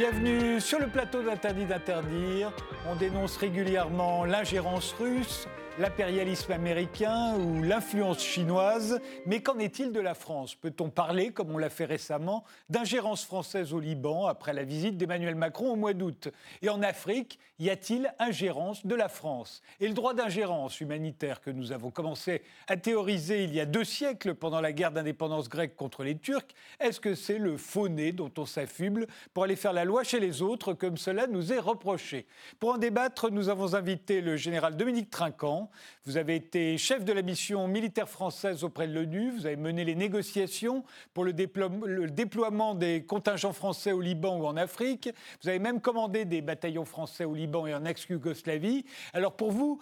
[0.00, 2.54] Bienvenue sur le plateau d'Interdit d'interdire.
[2.90, 5.46] On dénonce régulièrement l'ingérence russe,
[5.80, 9.00] l'impérialisme américain ou l'influence chinoise.
[9.24, 10.54] Mais qu'en est-il de la France?
[10.54, 15.36] Peut-on parler, comme on l'a fait récemment, d'ingérence française au Liban après la visite d'Emmanuel
[15.36, 16.28] Macron au mois d'août?
[16.60, 19.62] Et en Afrique, y a-t-il ingérence de la France?
[19.80, 23.84] Et le droit d'ingérence humanitaire que nous avons commencé à théoriser il y a deux
[23.84, 28.12] siècles pendant la guerre d'indépendance grecque contre les Turcs, est-ce que c'est le faux nez
[28.12, 31.58] dont on s'affuble pour aller faire la loi chez les autres comme cela nous est
[31.58, 32.26] reproché?
[32.58, 35.69] Pour en débattre, nous avons invité le général Dominique Trinquant,
[36.04, 39.30] vous avez été chef de la mission militaire française auprès de l'ONU.
[39.30, 40.84] Vous avez mené les négociations
[41.14, 45.10] pour le, déploiement des contingents français au Liban ou en Afrique.
[45.42, 48.84] Vous avez même commandé des bataillons français au Liban et en ex-Yougoslavie.
[49.12, 49.80] Alors pour vous,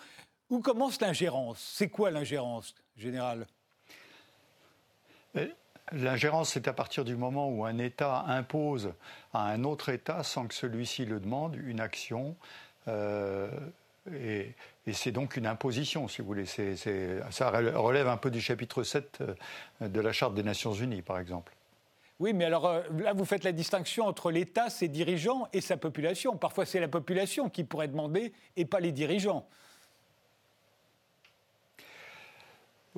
[0.50, 1.58] où commence l'ingérence?
[1.76, 3.46] C'est quoi l'ingérence, général?
[5.92, 8.92] L'ingérence, c'est à partir du moment où un État impose
[9.32, 12.36] à un autre État, sans que celui-ci le demande, une action.
[12.88, 13.48] Euh,
[14.14, 14.54] et,
[14.92, 16.46] c'est donc une imposition, si vous voulez.
[16.46, 21.18] ça relève un peu du chapitre 7 euh, de la Charte des Nations Unies, par
[21.18, 21.54] exemple.
[22.20, 25.76] Oui, mais alors euh, là, vous faites la distinction entre l'État, ses dirigeants et sa
[25.76, 26.36] population.
[26.36, 29.46] Parfois, c'est la population qui pourrait demander et pas les dirigeants.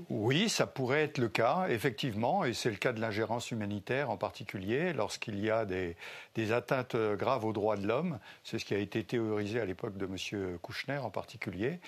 [0.08, 4.16] Oui, ça pourrait être le cas, effectivement, et c'est le cas de l'ingérence humanitaire en
[4.16, 5.96] particulier, lorsqu'il y a des,
[6.52, 8.18] atteintes graves aux droits de l'homme.
[8.44, 10.58] C'est ce qui a été théorisé à l'époque de M.
[10.58, 11.80] Kouchner en particulier.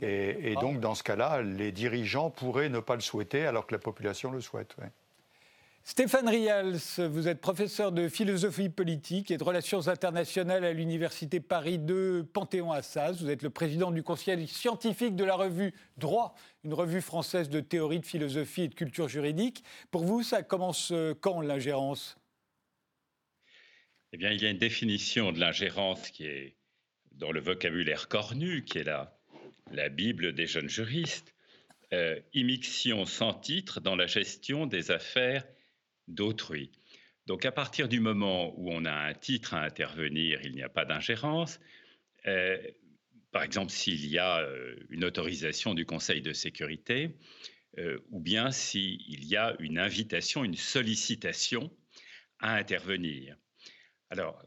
[0.00, 3.80] Et, donc, dans ce cas-là, les dirigeants pourraient ne pas le souhaiter alors que la
[3.80, 4.76] population le souhaite.
[5.90, 11.78] Stéphane Rials, vous êtes professeur de philosophie politique et de relations internationales à l'Université Paris
[11.78, 13.22] 2 Panthéon-Assas.
[13.22, 17.60] Vous êtes le président du conseil scientifique de la revue Droit, une revue française de
[17.60, 19.64] théorie de philosophie et de culture juridique.
[19.90, 22.18] Pour vous, ça commence euh, quand l'ingérence?
[24.12, 26.54] Eh bien, il y a une définition de l'ingérence qui est
[27.12, 29.18] dans le vocabulaire cornu, qui est la,
[29.72, 31.34] la Bible des jeunes juristes.
[31.94, 32.20] Euh,
[33.06, 35.44] sans titre dans la gestion des affaires
[36.08, 36.72] d'autrui.
[37.28, 40.70] Donc à partir du moment où on a un titre à intervenir, il n'y a
[40.70, 41.60] pas d'ingérence.
[42.26, 42.56] Euh,
[43.32, 47.16] par exemple, s'il y a euh, une autorisation du Conseil de sécurité,
[47.76, 51.70] euh, ou bien s'il y a une invitation, une sollicitation
[52.40, 53.36] à intervenir.
[54.08, 54.42] Alors,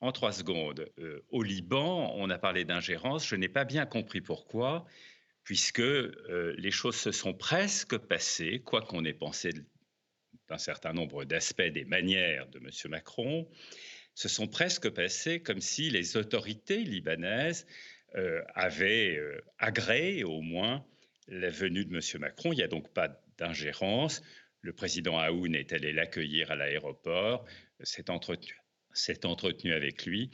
[0.00, 0.90] en trois secondes,
[1.28, 4.84] au Liban, on a parlé d'ingérence, je n'ai pas bien compris pourquoi,
[5.44, 9.52] puisque les choses se sont presque passées, quoi qu'on ait pensé
[10.52, 12.68] d'un certain nombre d'aspects des manières de M.
[12.90, 13.48] Macron,
[14.14, 17.66] se sont presque passés comme si les autorités libanaises
[18.16, 20.84] euh, avaient euh, agréé au moins
[21.26, 22.20] la venue de M.
[22.20, 22.52] Macron.
[22.52, 24.22] Il n'y a donc pas d'ingérence.
[24.60, 27.46] Le président Aoun est allé l'accueillir à l'aéroport,
[27.80, 28.54] s'est entretenu,
[29.24, 30.30] entretenu avec lui.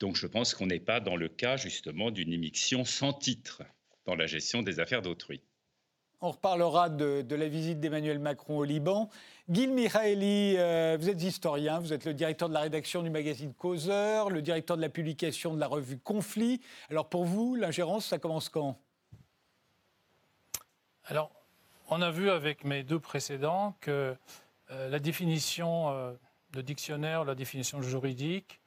[0.00, 3.62] Donc je pense qu'on n'est pas dans le cas justement d'une immixtion sans titre
[4.06, 5.42] dans la gestion des affaires d'autrui.
[6.20, 9.08] On reparlera de, la visite d'Emmanuel Macron au Liban.
[9.48, 13.54] Gil Mihaeli, euh, vous êtes historien, vous êtes le directeur de la rédaction du magazine
[13.54, 16.60] Causeur, le directeur de la publication de la revue Conflit.
[16.90, 18.76] Alors pour vous, l'ingérence, ça commence quand?
[21.04, 21.30] Alors,
[21.88, 24.16] on a vu avec mes deux précédents que
[24.72, 26.12] euh, la définition euh,
[26.52, 28.60] de dictionnaire, la définition juridique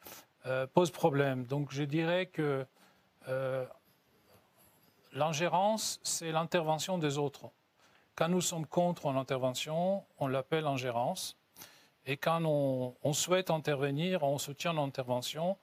[0.73, 1.45] pose problème.
[1.45, 2.66] Donc je dirais que
[5.13, 7.49] L'ingérence, c'est l'intervention des autres.
[8.16, 11.38] Quand nous sommes contre l'intervention, on l'appelle ingérence.
[12.05, 15.57] Et quand on, souhaite intervenir, on soutient l'intervention,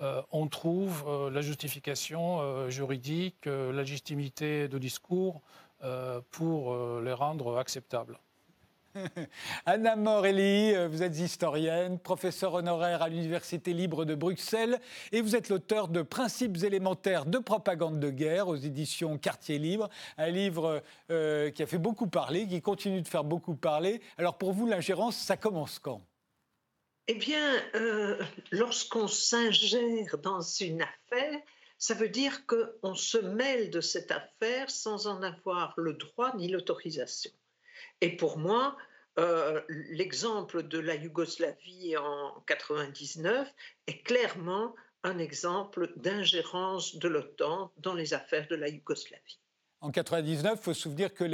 [0.00, 5.40] euh, on trouve euh, la justification euh, juridique, la légitimité de discours
[6.30, 8.18] pour les rendre acceptables.
[9.66, 14.80] Anna Morelli, euh, vous êtes historienne, professeure honoraire à l'Université libre de Bruxelles
[15.12, 19.88] et vous êtes l'auteur de Principes élémentaires de propagande de guerre aux éditions Quartier Libre,
[20.16, 24.00] un livre euh, qui a fait beaucoup parler, qui continue de faire beaucoup parler.
[24.18, 26.00] Alors pour vous, l'ingérence, ça commence quand?
[27.08, 31.40] Eh bien, euh, lorsqu'on s'ingère dans une affaire,
[31.78, 36.48] ça veut dire qu'on se mêle de cette affaire sans en avoir le droit ni
[36.48, 37.30] l'autorisation.
[38.00, 38.76] Et pour moi,
[39.18, 43.52] euh, l'exemple de la Yougoslavie en 99
[43.86, 49.38] est clairement un exemple d'ingérence de l'OTAN dans les affaires de la Yougoslavie.
[49.84, 51.24] En 99, il faut se souvenir que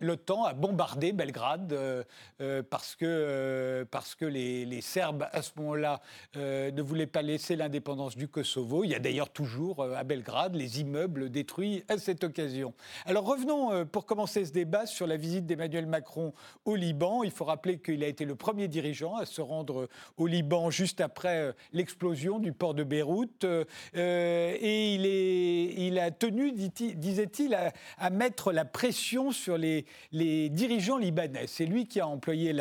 [0.00, 2.04] l'OTAN a bombardé Belgrade euh,
[2.42, 6.02] euh, parce que, euh, parce que les, Serbes, à ce moment-là,
[6.34, 8.84] ne voulaient pas laisser l'indépendance du Kosovo.
[8.84, 12.74] Il y a d'ailleurs toujours à Belgrade les immeubles détruits à cette occasion.
[13.06, 16.34] Alors revenons pour commencer ce débat sur la visite d'Emmanuel Macron
[16.66, 17.22] au Liban.
[17.22, 21.00] Il faut rappeler qu'il a été le premier dirigeant à se rendre au Liban juste
[21.00, 23.46] après l'explosion du port de Beyrouth.
[23.94, 29.84] et il, est, il a tenu, disait-il, à à mettre la pression sur les,
[30.50, 31.46] dirigeants libanais.
[31.46, 32.56] C'est lui qui a employé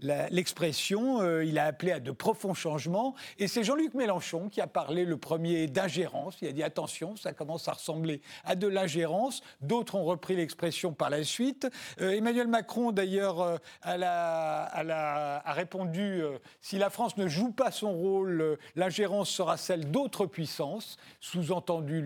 [0.00, 4.66] l'expression, euh, il a appelé à de profonds changements, et c'est Jean-Luc Mélenchon qui a
[4.66, 6.36] parlé le premier d'ingérence.
[6.42, 9.42] Il a dit attention, ça commence à ressembler à de l'ingérence.
[9.60, 11.68] D'autres ont repris l'expression par la suite.
[12.00, 16.22] Euh, Emmanuel Macron, d'ailleurs, euh, a, répondu
[16.60, 22.02] si la France ne joue pas son rôle, l'ingérence sera celle d'autres puissances, sous-entendu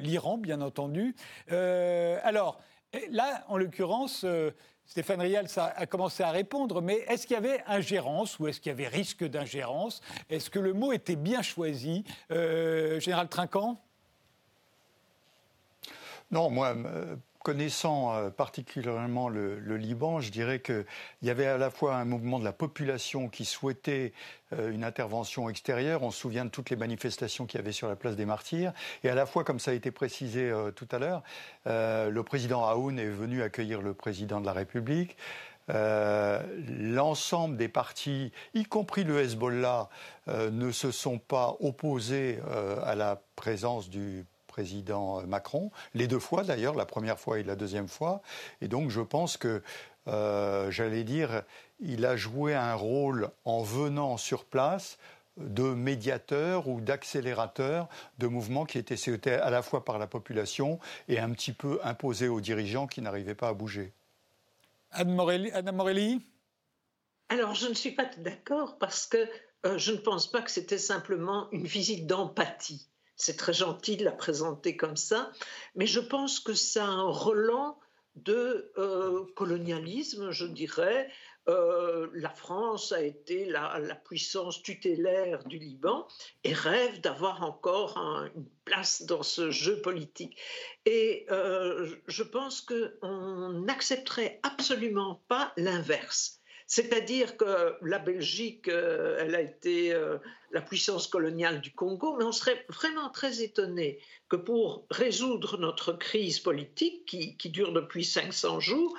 [0.00, 1.14] l'Iran, bien entendu.
[2.22, 2.60] Alors,
[3.10, 4.50] là, en l'occurrence, euh,
[4.86, 8.70] Stéphane Rial a commencé à répondre, mais est-ce qu'il y avait ingérence ou est-ce qu'il
[8.70, 10.00] y avait risque d'ingérence?
[10.30, 12.04] Est-ce que le mot était bien choisi?
[12.30, 13.76] Euh, Général Trinquant?
[16.30, 16.74] Non, moi,
[17.42, 20.84] connaissant euh, particulièrement le, Liban, je dirais qu'il
[21.22, 24.12] y avait à la fois un mouvement de la population qui souhaitait
[24.52, 26.02] euh, une intervention extérieure.
[26.02, 28.72] On se souvient de toutes les manifestations qu'il y avait sur la place des Martyrs.
[29.04, 31.22] Et à la fois, comme ça a été précisé euh, tout à l'heure,
[31.66, 35.16] le président Aoun est venu accueillir le président de la République.
[35.68, 39.88] l'ensemble des partis, y compris le Hezbollah,
[40.26, 42.38] ne se sont pas opposés
[42.84, 44.24] à la présence du
[44.58, 48.22] président Macron, les deux fois d'ailleurs, la première fois et la deuxième fois.
[48.60, 49.62] Et donc je pense que,
[50.08, 51.44] euh, j'allais dire,
[51.78, 54.98] il a joué un rôle en venant sur place
[55.36, 57.88] de médiateur ou d'accélérateur
[58.18, 61.78] de mouvements qui étaient souhaités à la fois par la population et un petit peu
[61.84, 63.92] imposés aux dirigeants qui n'arrivaient pas à bouger.
[64.90, 65.52] Anne Morelli,
[67.28, 69.18] Alors, je ne suis pas d'accord parce que
[69.66, 72.88] euh, je ne pense pas que c'était simplement une visite d'empathie.
[73.18, 75.32] C'est très gentil de la présenter comme ça,
[75.74, 77.78] mais je pense que c'est un relent
[78.14, 81.10] de euh, colonialisme, je dirais.
[81.48, 86.06] Euh, la France a été la, puissance tutélaire du Liban
[86.44, 90.38] et rêve d'avoir encore une place dans ce jeu politique.
[90.84, 96.37] Et euh, je pense qu'on n'accepterait absolument pas l'inverse.
[96.68, 100.18] C'est-à-dire que la Belgique, euh, elle a été euh,
[100.50, 103.98] la puissance coloniale du Congo, mais on serait vraiment très étonné
[104.28, 108.94] que pour résoudre notre crise politique qui dure depuis 500 jours,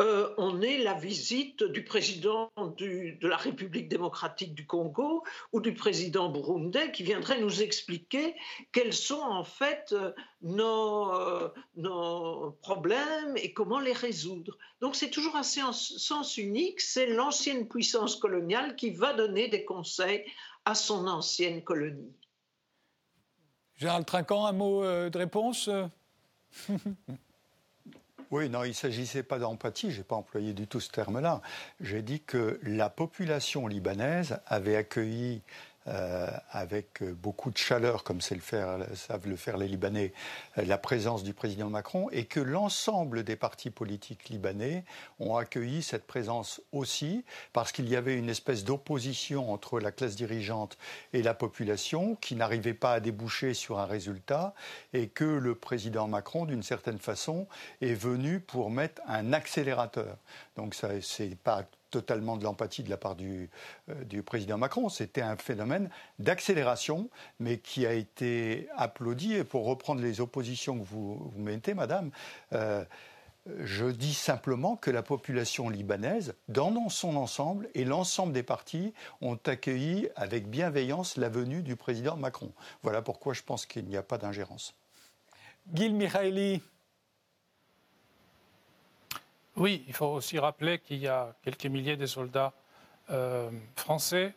[0.00, 5.22] euh, on est la visite du président de la République démocratique du Congo
[5.52, 8.34] ou du président burundais qui viendrait nous expliquer
[8.72, 10.12] quels sont en fait euh,
[10.44, 14.56] euh, nos, problèmes et comment les résoudre.
[14.80, 19.64] Donc c'est toujours assez en sens unique, c'est l'ancienne puissance coloniale qui va donner des
[19.64, 20.24] conseils
[20.64, 22.12] à son ancienne colonie.
[23.76, 25.68] Gérald Trinquant, un mot de réponse
[28.32, 31.42] Oui, non, il ne s'agissait pas d'empathie, je n'ai pas employé du tout ce terme-là.
[31.82, 35.42] J'ai dit que la population libanaise avait accueilli
[35.88, 40.12] euh, avec beaucoup de chaleur, comme savent le faire les Libanais,
[40.58, 44.84] euh, la présence du président Macron, et que l'ensemble des partis politiques libanais
[45.18, 50.14] ont accueilli cette présence aussi, parce qu'il y avait une espèce d'opposition entre la classe
[50.14, 50.78] dirigeante
[51.12, 54.54] et la population qui n'arrivait pas à déboucher sur un résultat,
[54.92, 57.48] et que le président Macron, d'une certaine façon,
[57.80, 60.16] est venu pour mettre un accélérateur.
[60.56, 63.48] Donc ça, c'est pas totalement de l'empathie de la part du,
[63.88, 64.88] euh, du président Macron.
[64.88, 67.08] C'était un phénomène d'accélération,
[67.38, 69.34] mais qui a été applaudi.
[69.34, 72.10] Et pour reprendre les oppositions que vous, mettez, madame,
[72.52, 72.84] euh,
[73.60, 79.38] je dis simplement que la population libanaise, dans son ensemble, et l'ensemble des partis ont
[79.46, 82.52] accueilli avec bienveillance la venue du président Macron.
[82.82, 84.74] Voilà pourquoi je pense qu'il n'y a pas d'ingérence.
[85.74, 85.94] Gil
[89.56, 92.54] oui, il faut aussi rappeler qu'il y a quelques milliers de soldats
[93.10, 94.34] euh, français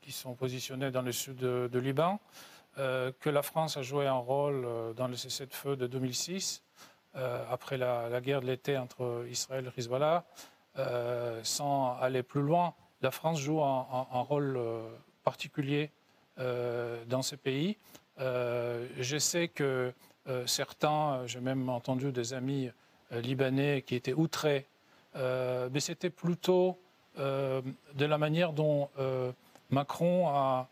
[0.00, 2.20] qui sont positionnés dans le sud de, Liban,
[2.78, 6.62] euh, que la France a joué un rôle euh, dans le cessez-le-feu de 2006,
[7.50, 10.26] après la, guerre de l'été entre Israël et Hezbollah.
[11.42, 14.60] sans aller plus loin, la France joue un, un rôle
[15.24, 15.90] particulier
[16.36, 17.78] dans ces pays.
[18.18, 19.94] je sais que
[20.44, 22.72] certains, j'ai même entendu des amis euh,
[23.10, 24.66] libanais qui étaient outrés,
[25.16, 26.78] euh, mais c'était plutôt
[27.18, 27.62] euh,
[27.94, 28.88] de la manière dont
[29.70, 30.68] Macron a,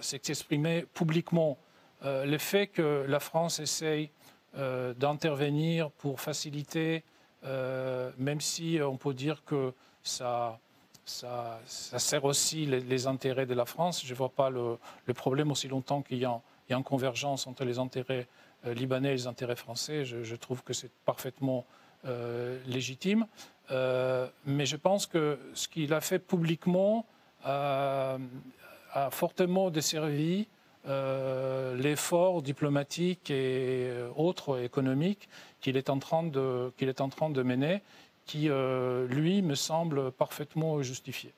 [0.00, 1.58] s'exprimé publiquement.
[2.02, 4.10] le fait que la France essaye
[4.54, 7.02] d'intervenir pour faciliter,
[7.42, 10.58] même si on peut dire que ça,
[11.06, 11.60] ça,
[11.98, 14.04] sert aussi les, intérêts de la France.
[14.04, 14.78] Je ne vois pas le,
[15.14, 16.40] problème aussi longtemps qu'il y, a
[16.70, 20.04] une convergence entre les intérêts euh, libanais et les intérêts français.
[20.04, 21.64] Je, trouve que c'est parfaitement
[22.04, 23.26] euh, légitime.
[23.70, 27.06] Euh, mais je pense que ce qu'il a fait publiquement
[27.44, 28.18] a
[29.10, 30.48] fortement desservi
[30.84, 35.28] l'effort diplomatique et autres économiques
[35.60, 37.82] qu'il est, en train de, est en train de mener
[38.26, 41.32] qui, euh, lui, me semble parfaitement justifié.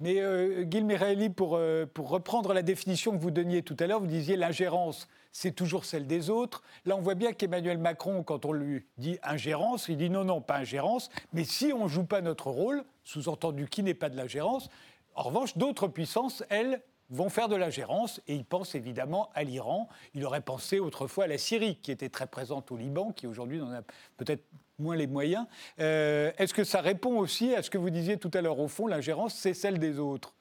[0.00, 4.00] Mais euh, Gilles pour, euh, pour reprendre la définition que vous donniez tout à l'heure,
[4.00, 6.62] vous disiez l'ingérence, c'est toujours celle des autres.
[6.84, 10.40] Là, on voit bien qu'Emmanuel Macron, quand on lui dit ingérence, il dit non, non,
[10.40, 14.16] pas ingérence, mais si on ne joue pas notre rôle, sous-entendu qui n'est pas de
[14.16, 14.68] l'ingérence,
[15.14, 19.88] en revanche, d'autres puissances, elles, vont faire de l'ingérence et il pense évidemment à l'Iran.
[20.14, 23.58] Il aurait pensé autrefois à la Syrie, qui était très présente au Liban, qui aujourd'hui
[23.58, 23.82] n'en a
[24.16, 24.44] peut-être
[24.78, 25.46] moins les moyens.
[25.80, 28.68] Euh, est-ce que ça répond aussi à ce que vous disiez tout à l'heure Au
[28.68, 30.34] fond, l'ingérence, c'est celle des autres?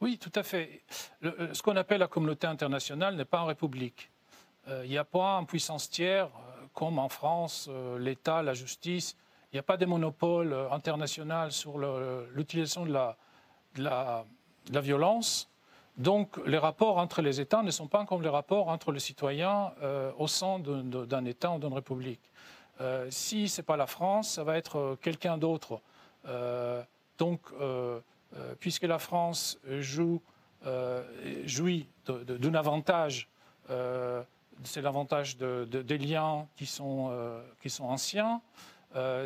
[0.00, 0.82] Oui, tout à fait.
[1.24, 4.10] Euh, ce qu'on appelle la communauté internationale n'est pas en république.
[4.68, 6.28] Euh, il n'y a pas en puissance tiers,
[6.72, 9.16] comme en France, l'État, la justice.
[9.54, 11.78] Il n'y a pas de monopole international sur
[12.34, 12.92] l'utilisation de
[13.76, 14.24] la,
[14.80, 15.48] violence.
[15.96, 19.72] Donc les rapports entre les États ne sont pas comme les rapports entre les citoyens
[19.80, 22.32] euh, au sein d'un État ou d'une république.
[22.80, 25.80] Euh, si ce n'est pas la France, ça va être euh, quelqu'un d'autre.
[27.18, 27.40] donc,
[28.60, 30.20] puisque la France joue,
[31.44, 33.28] jouit d'un avantage,
[33.68, 38.40] c'est l'avantage des liens qui sont, qui sont anciens,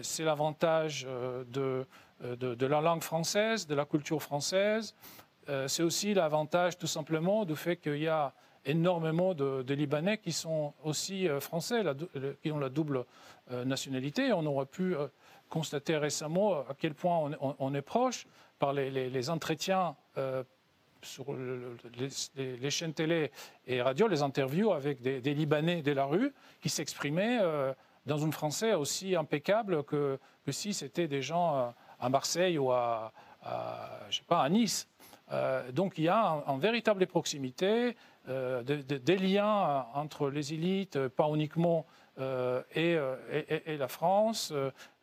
[0.02, 1.06] c'est l'avantage
[1.50, 1.86] de,
[2.20, 4.94] la langue française, de la culture française,
[5.48, 8.34] euh, c'est aussi l'avantage tout simplement du fait qu'il y a
[8.66, 11.82] énormément de, Libanais qui sont aussi euh, français,
[12.42, 13.04] qui ont la double
[13.50, 14.32] euh, nationalité.
[14.32, 14.94] On aurait pu
[15.48, 18.26] constater récemment à quel point on, est proche
[18.58, 19.96] par les, entretiens
[21.02, 21.26] sur
[22.36, 23.30] les, chaînes télé
[23.66, 27.38] et radio, les interviews avec des, Libanais de la rue qui s'exprimaient
[28.06, 30.18] dans un français aussi impeccable que,
[30.50, 33.12] si c'était des gens à Marseille ou à,
[34.10, 34.88] je sais pas, à Nice.
[35.32, 37.96] Euh, donc il y a une véritable proximité,
[38.28, 41.86] euh, des liens entre les élites, pas uniquement
[42.18, 44.52] euh, et, la France.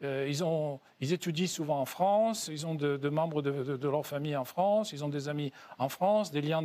[0.01, 4.45] ils, ont, ils, étudient souvent en France, ils ont de, membres de, leur famille en
[4.45, 6.63] France, ils ont des amis en France, des liens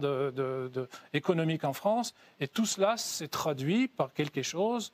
[1.13, 2.15] économiques en France.
[2.41, 4.93] Et tout cela s'est traduit par quelque chose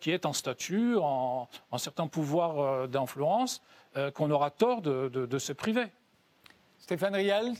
[0.00, 3.62] qui est en statut, en, en certain pouvoir d'influence,
[4.14, 5.86] qu'on aura tort de, se priver.
[6.78, 7.52] Stéphane Rial,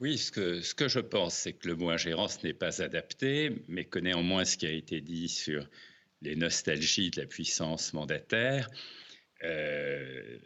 [0.00, 3.98] oui, ce que, je pense, c'est que le mot ingérence n'est pas adapté, mais que
[3.98, 5.68] néanmoins ce qui a été dit sur
[6.22, 8.70] les nostalgies de la puissance mandataire
[9.44, 10.38] euh,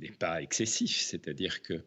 [0.00, 1.02] n'est pas excessif.
[1.02, 1.84] C'est-à-dire que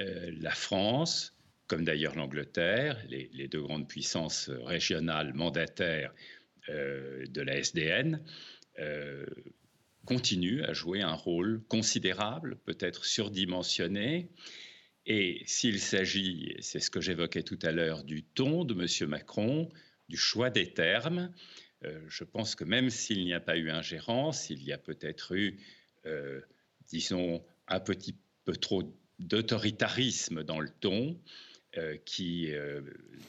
[0.00, 1.36] euh, la France,
[1.68, 6.12] comme d'ailleurs l'Angleterre, les, deux grandes puissances régionales mandataires
[6.70, 8.20] euh, de la SDN,
[10.06, 14.28] continuent à jouer un rôle considérable, peut-être surdimensionné,
[15.10, 19.08] et s'il s'agit, c'est ce que j'évoquais tout à l'heure, du ton de M.
[19.08, 19.70] Macron,
[20.10, 21.32] du choix des termes,
[21.84, 25.34] euh, je pense que même s'il n'y a pas eu ingérence, il y a peut-être
[25.34, 25.58] eu,
[26.04, 26.42] euh,
[26.88, 31.18] disons, un petit peu trop d'autoritarisme dans le ton
[31.78, 32.50] euh, qui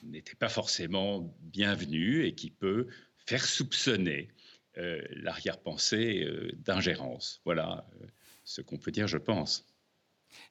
[0.03, 2.87] n'était pas forcément bienvenu et qui peut
[3.25, 4.29] faire soupçonner
[4.75, 7.41] l'arrière-pensée d'ingérence.
[7.43, 7.85] Voilà
[8.45, 9.68] ce qu'on peut dire, je pense.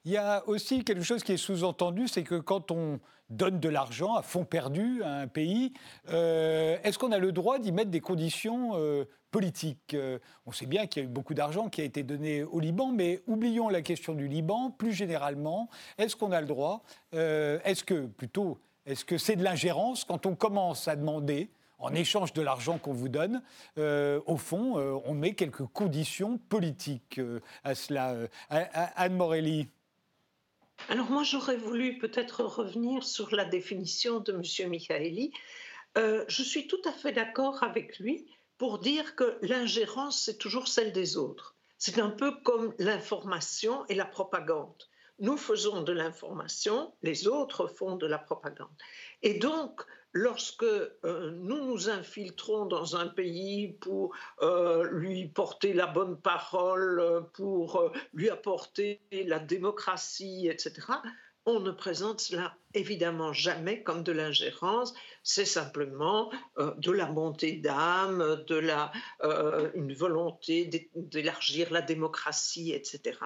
[0.05, 3.69] Il y a aussi quelque chose qui est sous-entendu, c'est que quand on donne de
[3.69, 5.73] l'argent à fond perdu à un pays,
[6.09, 10.65] euh, est-ce qu'on a le droit d'y mettre des conditions euh, politiques euh, On sait
[10.65, 13.69] bien qu'il y a eu beaucoup d'argent qui a été donné au Liban, mais oublions
[13.69, 14.71] la question du Liban.
[14.71, 20.03] Plus généralement, est-ce qu'on a le droit Est-ce que, plutôt, est-ce que c'est de l'ingérence
[20.03, 23.41] quand on commence à demander en échange de l'argent qu'on vous donne,
[23.77, 27.19] au fond, on met quelques conditions politiques
[27.63, 28.15] à cela.
[28.49, 29.67] Anne Morelli
[30.87, 34.69] alors moi, j'aurais voulu peut-être revenir sur la définition de M.
[34.69, 35.31] Michaeli.
[35.97, 38.25] Euh, je suis tout à fait d'accord avec lui
[38.57, 41.55] pour dire que l'ingérence, c'est toujours celle des autres.
[41.77, 44.83] C'est un peu comme l'information et la propagande.
[45.19, 48.69] Nous faisons de l'information, les autres font de la propagande.
[49.21, 49.81] Et donc,
[50.13, 57.25] lorsque euh, nous nous infiltrons dans un pays pour euh, lui porter la bonne parole,
[57.33, 60.87] pour euh, lui apporter la démocratie, etc.,
[61.45, 68.43] on ne présente cela évidemment jamais comme de l'ingérence, c'est simplement de la montée d'âme,
[68.45, 68.91] de la
[69.73, 73.17] une volonté d'élargir la démocratie, etc.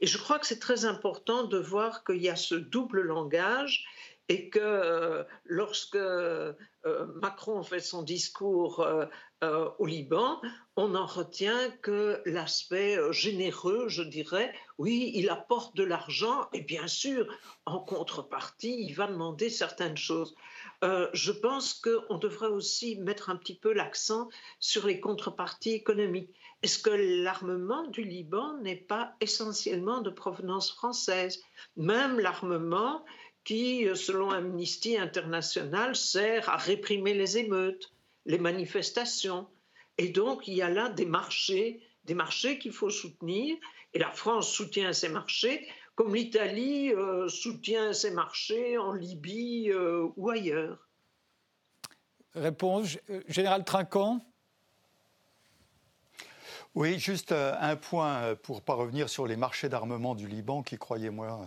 [0.00, 3.86] Et je crois que c'est très important de voir qu'il y a ce double langage
[4.28, 6.52] et que euh, lorsque euh,
[7.22, 9.06] Macron fait son discours euh,
[9.78, 10.40] au Liban,
[10.76, 14.52] on n'en retient que l'aspect généreux, je dirais.
[14.78, 17.26] Oui, il apporte de l'argent et bien sûr,
[17.64, 20.34] en contrepartie, il va demander certaines choses.
[20.82, 24.28] je pense qu'on devrait aussi mettre un petit peu l'accent
[24.60, 26.34] sur les contreparties économiques.
[26.62, 26.90] Est-ce que
[27.22, 31.40] l'armement du Liban n'est pas essentiellement de provenance française?
[31.76, 33.04] Même l'armement
[33.48, 37.94] qui, euh, selon Amnesty International, sert à réprimer les émeutes,
[38.26, 39.46] les manifestations.
[39.96, 43.56] Et donc, il y a là des marchés, des marchés qu'il faut soutenir.
[43.94, 50.08] Et la France soutient ces marchés, comme l'Italie euh, soutient ces marchés en Libye euh,
[50.18, 50.86] ou ailleurs.
[52.34, 54.20] Réponse, Général Trinquant
[56.78, 60.78] oui, juste un point pour ne pas revenir sur les marchés d'armement du Liban, qui,
[60.78, 61.44] croyez-moi,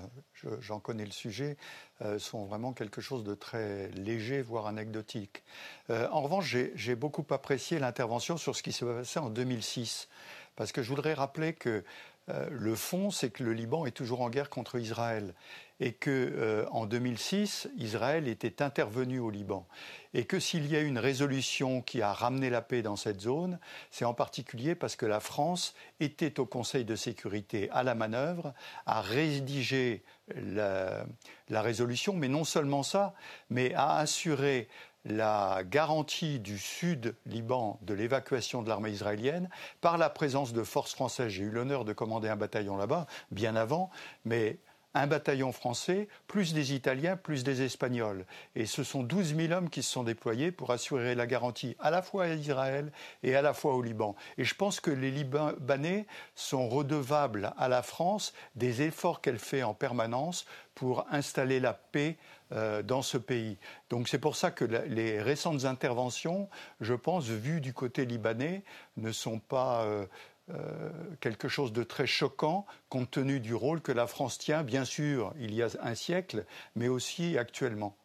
[0.60, 1.56] j'en connais le sujet,
[2.02, 5.42] euh, sont vraiment quelque chose de très léger, voire anecdotique.
[5.90, 10.10] Euh, en revanche, j'ai beaucoup apprécié l'intervention sur ce qui s'est passé en 2006,
[10.58, 11.86] parce que je voudrais rappeler que
[12.28, 15.34] euh, le fond, c'est que le Liban est toujours en guerre contre Israël
[15.82, 19.68] et que en 2006, Israël était intervenu au Liban
[20.14, 23.60] et que s'il y a une résolution qui a ramené la paix dans cette zone,
[23.90, 28.54] c'est en particulier parce que la France était au Conseil de sécurité à la manœuvre,
[28.86, 30.04] a rédigé
[30.36, 31.06] la,
[31.50, 33.14] résolution, mais non seulement ça,
[33.50, 34.68] mais a assuré
[35.04, 39.50] la garantie du sud Liban de l'évacuation de l'armée israélienne
[39.82, 41.30] par la présence de forces françaises.
[41.30, 43.90] J'ai eu l'honneur de commander un bataillon là-bas, bien avant,
[44.26, 44.60] mais
[44.93, 48.25] un bataillon français, plus des Italiens, plus des Espagnols.
[48.55, 51.91] Et ce sont 12 000 hommes qui se sont déployés pour assurer la garantie à
[51.91, 52.91] la fois à Israël
[53.24, 54.15] et à la fois au Liban.
[54.38, 56.05] Et je pense que les Libanais
[56.36, 62.17] sont redevables à la France des efforts qu'elle fait en permanence pour installer la paix
[62.54, 63.58] euh, dans ce pays.
[63.89, 66.49] Donc c'est pour ça que les récentes interventions,
[66.82, 68.63] je pense, vues du côté libanais,
[68.97, 70.06] ne sont pas euh,
[70.54, 74.86] euh, quelque chose de très choquant compte tenu du rôle que la France tient, bien
[74.86, 77.96] sûr, il y a un siècle, mais aussi actuellement.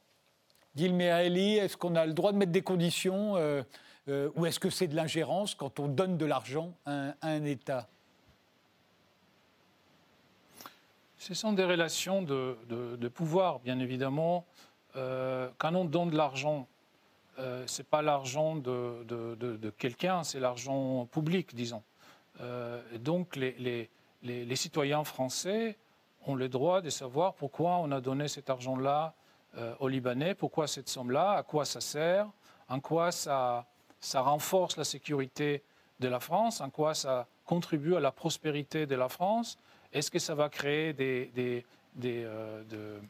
[0.74, 3.62] Dilmé Eli, est-ce qu'on a le droit de mettre des conditions euh,
[4.08, 7.88] euh, ou est-ce que c'est de l'ingérence quand on donne de l'argent à, un État?
[11.18, 14.44] Ce sont des relations de, pouvoir, bien évidemment.
[14.94, 16.68] quand on donne de l'argent,
[17.38, 21.82] ce n'est pas l'argent de quelqu'un, c'est l'argent public, disons.
[22.40, 23.88] Euh, donc les,
[24.56, 25.76] citoyens français
[26.26, 29.14] ont le droit de savoir pourquoi on a donné cet argent-là
[29.56, 32.28] euh, aux Libanais, pourquoi cette somme-là, à quoi ça sert,
[32.68, 33.66] en quoi ça,
[34.14, 35.62] renforce la sécurité
[36.00, 39.56] de la France, en quoi ça contribue à la prospérité de la France,
[39.92, 41.64] est-ce que ça va créer des,
[42.04, 43.00] euh,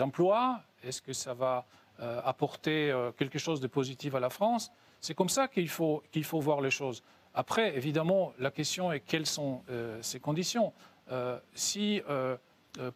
[0.00, 1.66] emplois, est-ce que ça va
[1.98, 6.40] apporter quelque chose de positif à la France C'est comme ça qu'il faut, qu'il faut
[6.40, 7.02] voir les choses.
[7.34, 10.72] Après, évidemment, la question est quelles sont euh, ces conditions.
[11.10, 12.36] Euh, si, euh,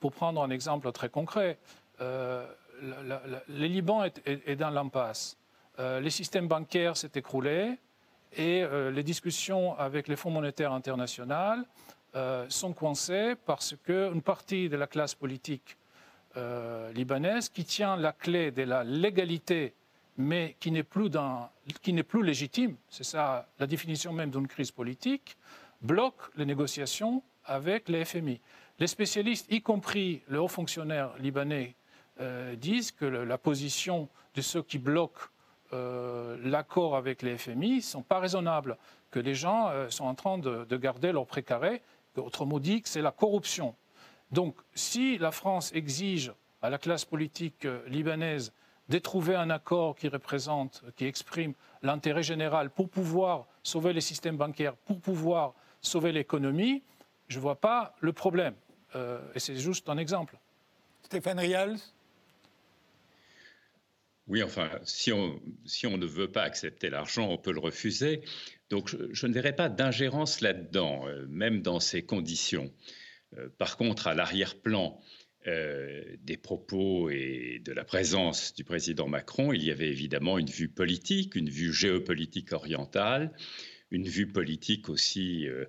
[0.00, 1.58] pour prendre un exemple très concret,
[1.98, 2.46] le
[3.48, 5.38] Liban est, dans l'impasse,
[5.78, 7.78] les systèmes bancaires s'est écroulé
[8.36, 11.64] et les discussions avec les fonds monétaires internationaux
[12.48, 15.76] sont coincées parce qu'une partie de la classe politique
[16.94, 19.74] libanaise qui tient la clé de la légalité
[20.18, 21.10] mais qui n'est plus,
[22.08, 25.36] plus légitime, c'est ça la définition même d'une crise politique,
[25.82, 28.40] bloque les négociations avec les FMI.
[28.78, 31.74] Les spécialistes, y compris les hauts fonctionnaires libanais,
[32.20, 35.28] euh, disent que la position de ceux qui bloquent
[35.72, 38.76] euh, l'accord avec les FMI sont pas raisonnables,
[39.10, 41.82] que les gens euh, sont en train de, de garder leur précaré,
[42.16, 43.74] autrement dit que c'est la corruption.
[44.30, 48.52] Donc si la France exige à la classe politique libanaise
[48.88, 54.36] de trouver un accord qui représente, qui exprime l'intérêt général pour pouvoir sauver les systèmes
[54.36, 56.82] bancaires, pour pouvoir sauver l'économie,
[57.28, 58.54] je ne vois pas le problème.
[58.94, 60.36] Euh, et c'est juste un exemple.
[61.02, 61.76] Stéphane Rial
[64.28, 68.22] Oui, enfin, si on, si on ne veut pas accepter l'argent, on peut le refuser.
[68.70, 72.72] Donc, je, ne verrai pas d'ingérence là-dedans, euh, même dans ces conditions.
[73.36, 75.00] Euh, par contre, à l'arrière-plan,
[75.46, 80.50] euh, des propos et de la présence du président Macron, il y avait évidemment une
[80.50, 83.32] vue politique, une vue géopolitique orientale,
[83.90, 85.66] une vue politique aussi euh,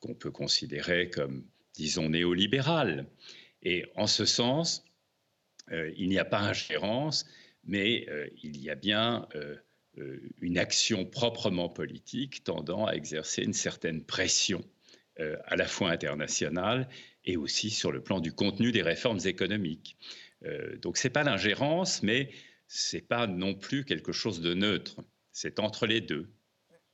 [0.00, 3.06] qu'on peut considérer comme, disons, néolibérale.
[3.62, 4.84] Et en ce sens,
[5.70, 7.26] il n'y a pas ingérence,
[7.64, 8.06] mais
[8.42, 9.26] il y a bien
[10.40, 14.62] une action proprement politique tendant à exercer une certaine pression
[15.18, 16.88] à la fois internationale
[17.24, 19.96] et aussi sur le plan du contenu des réformes économiques.
[20.82, 22.30] donc ce n'est pas l'ingérence, mais
[22.68, 24.96] ce n'est pas non plus quelque chose de neutre.
[25.32, 26.28] C'est entre les deux.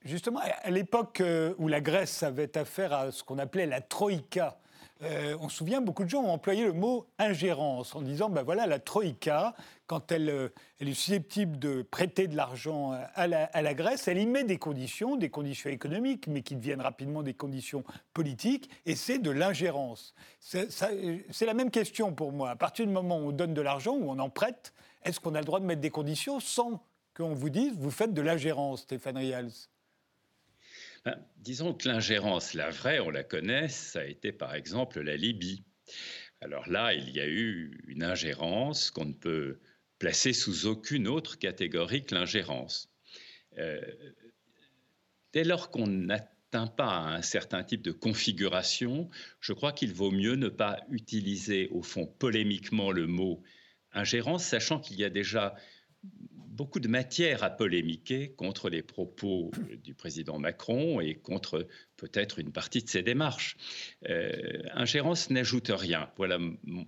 [0.05, 4.59] Justement, à l'époque euh, où la Grèce avait affaire à ce qu'on appelait la troïka,
[5.03, 8.43] euh, on se souvient, beaucoup de gens ont employé le mot ingérence en disant, ben
[8.43, 9.55] voilà, la troïka,
[9.87, 10.49] quand elle, euh,
[10.81, 14.59] est susceptible de prêter de l'argent à la, à la, Grèce, elle y met des
[14.59, 17.85] conditions, des conditions économiques, mais qui deviennent rapidement des conditions
[18.15, 20.15] politiques, et c'est de l'ingérence.
[20.41, 22.51] C'est la même question pour moi.
[22.51, 24.73] À partir du moment où on donne de l'argent, où on en prête,
[25.05, 26.81] est-ce qu'on a le droit de mettre des conditions sans
[27.15, 29.69] qu'on vous dise, vous faites de l'ingérence, Stéphane Rials?
[31.37, 35.65] Disons que l'ingérence, la vraie, on la connaît, ça a été par exemple la Libye.
[36.41, 39.61] Alors là, il y a eu une ingérence qu'on ne peut
[39.99, 42.91] placer sous aucune autre catégorie que l'ingérence.
[43.59, 43.81] Euh,
[45.33, 49.09] dès lors qu'on n'atteint pas un certain type de configuration,
[49.41, 53.43] je crois qu'il vaut mieux ne pas utiliser au fond polémiquement le mot
[53.93, 55.55] ingérence, sachant qu'il y a déjà
[56.53, 59.51] beaucoup de matière à polémiquer contre les propos
[59.83, 63.57] du président Macron et contre peut-être une partie de ses démarches.
[64.09, 66.11] Euh, ingérence n'ajoute rien.
[66.17, 66.39] Voilà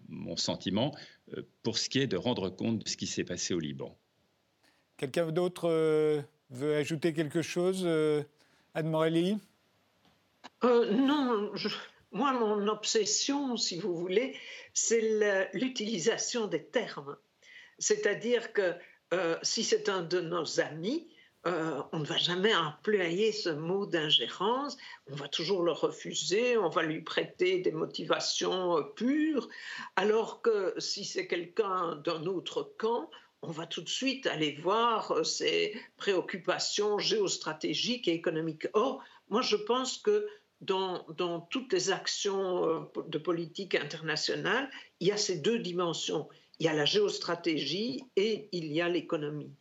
[0.08, 0.94] mon sentiment
[1.36, 3.96] euh, pour ce qui est de rendre compte de ce qui s'est passé au Liban.
[4.98, 7.86] Quelqu'un d'autre euh, veut ajouter quelque chose
[8.74, 9.38] Anne Morelli
[10.62, 11.50] Non,
[12.12, 14.36] moi, mon obsession, si vous voulez,
[14.72, 17.16] c'est l'utilisation des termes.
[17.78, 18.74] C'est-à-dire que
[19.14, 21.06] euh, si c'est un de nos amis,
[21.46, 24.76] euh, on ne va jamais employer ce mot d'ingérence,
[25.10, 29.48] on va toujours le refuser, on va lui prêter des motivations euh, pures,
[29.94, 33.08] alors que si c'est quelqu'un d'un autre camp,
[33.42, 38.66] on va tout de suite aller voir ses préoccupations géostratégiques et économiques.
[38.72, 40.26] Or, moi je pense que
[40.60, 46.26] dans, dans toutes les actions de politique internationale, il y a ces deux dimensions
[46.58, 49.52] il y a la géostratégie et il y a l'économie.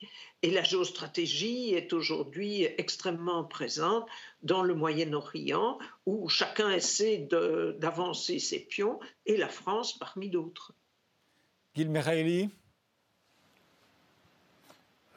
[0.42, 4.06] Et la géostratégie est aujourd'hui extrêmement présente
[4.42, 7.28] dans le Moyen-Orient, où chacun essaie
[7.80, 10.74] d'avancer ses pions, et la France parmi d'autres.
[11.76, 12.50] Gil Mereili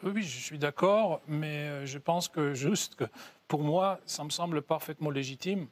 [0.03, 3.05] oui, je suis d'accord, mais euh, je pense que juste que
[3.49, 5.67] pour moi, ça me semble parfaitement légitime,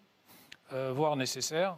[0.73, 1.77] euh, voire nécessaire,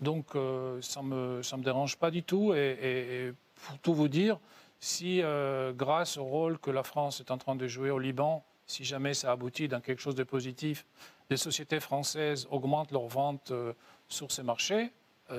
[0.00, 2.54] donc euh, ça ne me, ça me dérange pas du tout.
[2.54, 3.32] Et,
[3.66, 4.38] pour tout vous dire,
[4.80, 8.42] si euh, grâce au rôle que la France est en train de jouer au Liban,
[8.66, 10.86] si jamais ça aboutit dans quelque chose de positif,
[11.28, 13.74] des sociétés françaises augmentent leurs ventes euh,
[14.08, 14.90] sur ces marchés,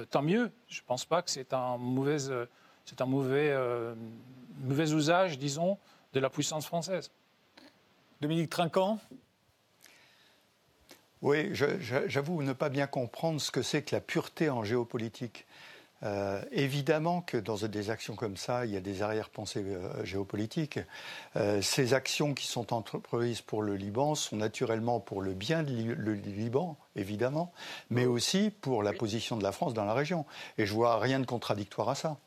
[0.10, 0.50] tant mieux.
[0.70, 2.16] Je ne pense pas que c'est un mauvais,
[2.86, 3.54] c'est un mauvais,
[4.62, 5.78] mauvais usage, disons,
[6.14, 7.12] de la puissance française.
[8.22, 9.00] Dominique Trinquant?
[11.22, 15.46] Oui, j'avoue ne pas bien comprendre ce que c'est que la pureté en géopolitique.
[16.04, 20.80] Euh, évidemment que dans des actions comme ça, il y a des arrière-pensées euh, géopolitiques.
[21.36, 25.96] Euh, ces actions qui sont entreprises pour le Liban sont naturellement pour le bien du
[25.96, 27.54] Liban, évidemment,
[27.92, 30.26] mais aussi pour la position de la France dans la région.
[30.58, 32.18] Et je vois rien de contradictoire à ça.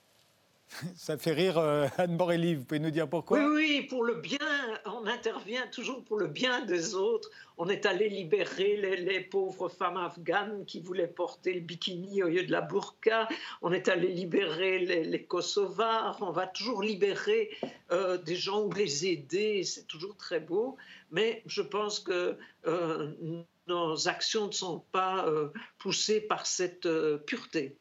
[0.97, 3.39] Ça fait rire euh, Anne Borelli, vous pouvez nous dire pourquoi?
[3.39, 4.39] Oui, oui, pour le bien,
[4.87, 7.31] on intervient toujours pour le bien des autres.
[7.59, 12.45] On est allé libérer les, pauvres femmes afghanes qui voulaient porter le bikini au lieu
[12.45, 13.29] de la burqa.
[13.63, 16.19] On est allé libérer les, Kosovars.
[16.21, 17.51] On va toujours libérer
[17.93, 19.63] euh, des gens ou les aider.
[19.63, 20.77] C'est toujours très beau.
[21.11, 23.13] Mais je pense que euh,
[23.69, 25.27] nos actions ne sont pas
[25.79, 26.89] poussées par cette
[27.27, 27.77] pureté.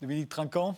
[0.00, 0.76] Dominique Trinquant?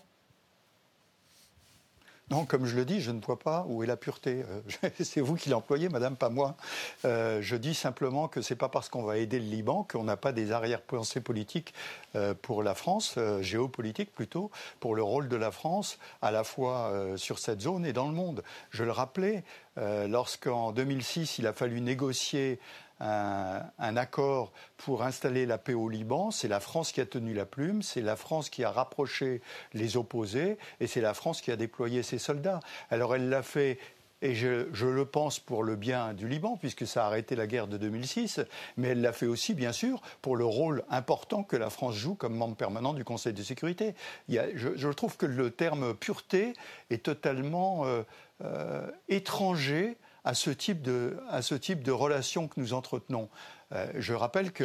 [2.32, 4.42] Non, comme je le dis, je ne vois pas où est la pureté.
[4.82, 6.56] Euh, c'est vous qui l'employez, madame, pas moi.
[7.04, 10.04] Euh, je dis simplement que ce n'est pas parce qu'on va aider le Liban qu'on
[10.04, 11.74] n'a pas des arrière-pensées politiques
[12.16, 16.90] euh, pour la France, géopolitique plutôt, pour le rôle de la France, à la fois
[17.16, 18.42] sur cette zone et dans le monde.
[18.70, 19.44] Je le rappelais,
[19.76, 22.58] lorsqu'en 2006, il a fallu négocier
[23.02, 26.30] un, accord pour installer la paix au Liban.
[26.30, 29.42] C'est la France qui a tenu la plume, c'est la France qui a rapproché
[29.74, 32.60] les opposés et c'est la France qui a déployé ses soldats.
[32.90, 33.78] Alors elle l'a fait
[34.22, 37.66] et je, le pense pour le bien du Liban, puisque ça a arrêté la guerre
[37.66, 38.40] de 2006,
[38.76, 42.14] mais elle l'a fait aussi, bien sûr, pour le rôle important que la France joue
[42.14, 43.96] comme membre permanent du Conseil de sécurité.
[44.28, 46.52] Je, trouve que le terme pureté
[46.90, 48.02] est totalement euh,
[48.44, 53.28] euh, étranger à ce type de, à ce type de relations que nous entretenons.
[53.72, 54.64] Euh, je rappelle que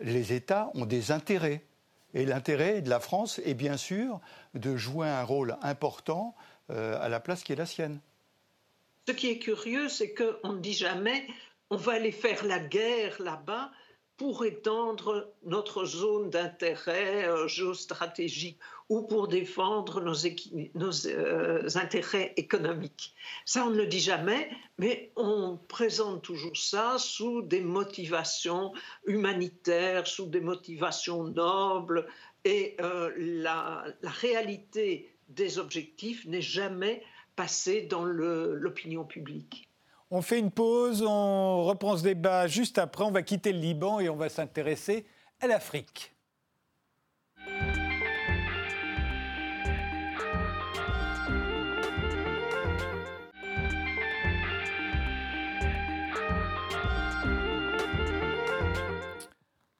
[0.00, 1.62] les États ont des intérêts.
[2.14, 4.20] Et l'intérêt de la France est bien sûr
[4.54, 6.34] de jouer un rôle important
[6.68, 8.00] à la place qui est la sienne.
[9.06, 11.26] Ce qui est curieux, c'est qu'on ne dit jamais
[11.70, 13.70] on va aller faire la guerre là-bas
[14.16, 23.14] pour étendre notre zone d'intérêt euh, géostratégique ou pour défendre nos, euh, intérêts économiques.
[23.44, 24.48] Ça, on ne le dit jamais,
[24.78, 28.72] mais on présente toujours ça sous des motivations
[29.06, 32.06] humanitaires, sous des motivations nobles,
[32.44, 37.02] et euh, la, réalité des objectifs n'est jamais
[37.34, 39.65] passée dans l'opinion publique.
[40.10, 43.98] On fait une pause, on reprend ce débat juste après, on va quitter le Liban
[44.00, 45.04] et on va s'intéresser
[45.40, 46.15] à l'Afrique.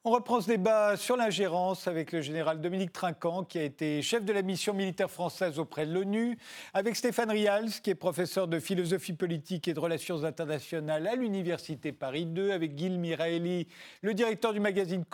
[0.09, 4.25] On reprend ce débat sur l'ingérence avec le général Dominique Trinquant, qui a été chef
[4.25, 6.39] de la mission militaire française auprès de l'ONU,
[6.75, 11.91] avec Stéphane Rials, qui est professeur de philosophie politique et de relations internationales à l'Université
[11.91, 13.67] Paris 2, avec Gil Miraeli,
[14.01, 15.05] le directeur du magazine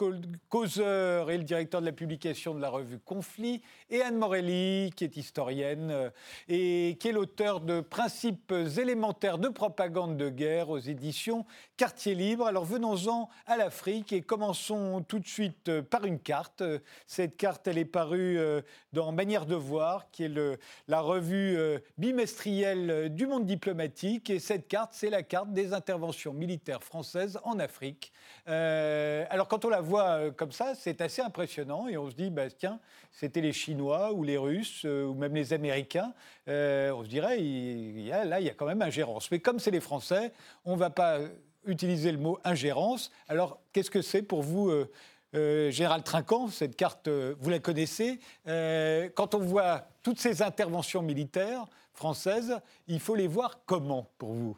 [0.51, 5.05] Causeur et le directeur de la publication de la revue Conflit, et Anne Morelli, qui
[5.05, 6.11] est historienne euh,
[6.51, 11.47] et qui est l'auteur de Principes élémentaires de propagande de guerre aux éditions
[11.79, 12.47] Quartier Libre.
[12.47, 16.63] Alors venons-en à l'Afrique et commençons tout de suite euh, par une carte.
[17.07, 21.79] Cette carte, elle est parue euh, dans Manière de voir, qui est la revue euh,
[21.99, 24.31] bimestrielle du monde diplomatique.
[24.31, 28.13] Et cette carte, c'est la carte des interventions militaires françaises en Afrique.
[28.47, 32.51] alors quand on la voit comme ça, c'est assez impressionnant et on se dit, bah,
[32.51, 36.13] tiens, c'était les Chinois ou les Russes ou même les Américains.
[36.47, 39.31] on se dirait, il, là, il y a quand même ingérence.
[39.31, 40.33] Mais comme c'est les Français,
[40.65, 41.21] on ne va pas
[41.65, 43.11] utiliser le mot ingérence.
[43.29, 44.91] Alors, qu'est-ce que c'est pour vous euh,
[45.35, 48.19] euh, Gérald Trinquant, cette carte, euh, vous la connaissez.
[48.47, 54.57] quand on voit toutes ces interventions militaires françaises, il faut les voir comment pour vous?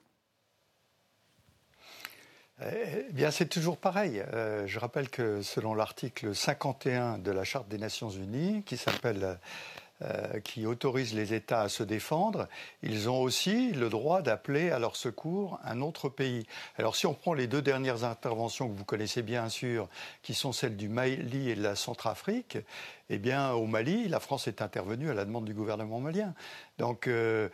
[2.63, 4.23] Eh bien, c'est toujours pareil.
[4.67, 9.39] je rappelle que selon l'article 51 de la Charte des Nations Unies, qui s'appelle
[10.03, 12.49] euh, qui autorisent les États à se défendre,
[12.83, 16.47] ils ont aussi le droit d'appeler à leur secours un autre pays.
[16.77, 19.89] Alors si on prend les deux dernières interventions que vous connaissez bien sûr,
[20.23, 22.59] qui sont celles du Mali et de la Centrafrique,
[23.09, 26.35] eh bien au Mali, la France est intervenue à la demande du gouvernement malien.
[26.79, 27.49] Donc euh,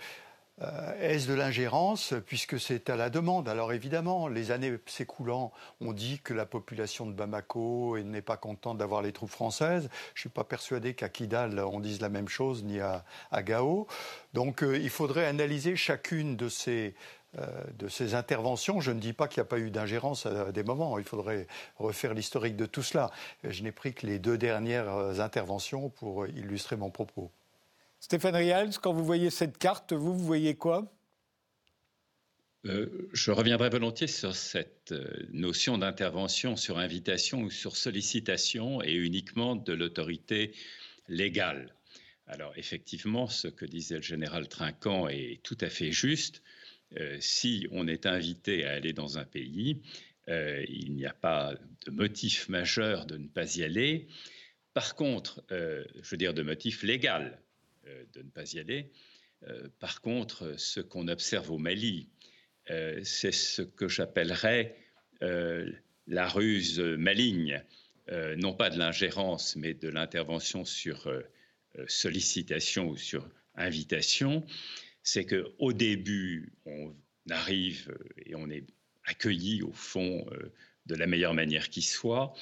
[1.01, 3.49] est-ce de l'ingérence puisque c'est à la demande?
[3.49, 8.77] Alors évidemment, les années s'écoulant, on dit que la population de Bamako n'est pas contente
[8.77, 9.89] d'avoir les troupes françaises.
[10.15, 13.05] Je ne suis pas persuadé qu'à Kidal on dise la même chose, ni à,
[13.43, 13.87] Gao.
[14.35, 16.95] Donc euh, il faudrait analyser chacune de ces,
[17.39, 17.47] euh,
[17.79, 18.81] de ces interventions.
[18.81, 20.99] Je ne dis pas qu'il n'y a pas eu d'ingérence à des moments.
[20.99, 21.47] Il faudrait
[21.79, 23.11] refaire l'historique de tout cela.
[23.45, 27.31] Je n'ai pris que les deux dernières interventions pour illustrer mon propos.
[28.01, 30.91] Stéphane Rials, quand vous voyez cette carte, vous, vous voyez quoi?
[32.67, 38.95] Euh, je reviendrai volontiers sur cette euh, notion d'intervention sur invitation ou sur sollicitation et
[38.95, 40.55] uniquement de l'autorité
[41.09, 41.75] légale.
[42.27, 46.43] Alors effectivement, ce que disait le général Trinquant est tout à fait juste.
[46.99, 49.83] Euh, si on est invité à aller dans un pays,
[50.29, 51.55] il n'y a pas
[51.87, 54.07] de motif majeur de ne pas y aller.
[54.75, 57.43] Par contre, je veux dire de motif légal,
[58.13, 58.91] de ne pas y aller.
[59.49, 62.09] Euh, par contre, ce qu'on observe au Mali,
[62.71, 64.77] euh, c'est ce que j'appellerais
[66.07, 67.63] la ruse maligne,
[68.39, 71.13] non pas de l'ingérence, mais de l'intervention sur
[71.89, 74.43] sollicitation ou sur invitation.
[75.03, 76.95] C'est qu'au début, on
[77.29, 78.65] arrive et on est
[79.05, 80.25] accueilli au fond
[80.87, 82.33] de la meilleure manière qui soit.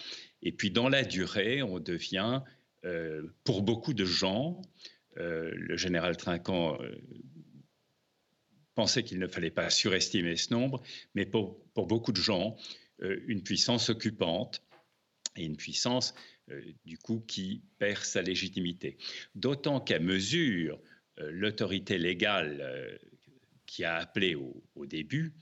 [0.41, 2.43] Et puis dans la durée, on devient,
[3.43, 6.97] pour beaucoup de gens, euh, le général Trinquant euh,
[8.75, 10.83] pensait qu'il ne fallait pas surestimer ce nombre,
[11.15, 12.57] mais pour, beaucoup de gens,
[13.03, 14.63] euh, une puissance occupante
[15.37, 16.15] et une puissance
[16.87, 18.97] du coup qui perd sa légitimité.
[19.35, 20.81] D'autant qu'à mesure
[21.19, 22.99] l'autorité légale
[23.67, 25.35] qui a appelé au, début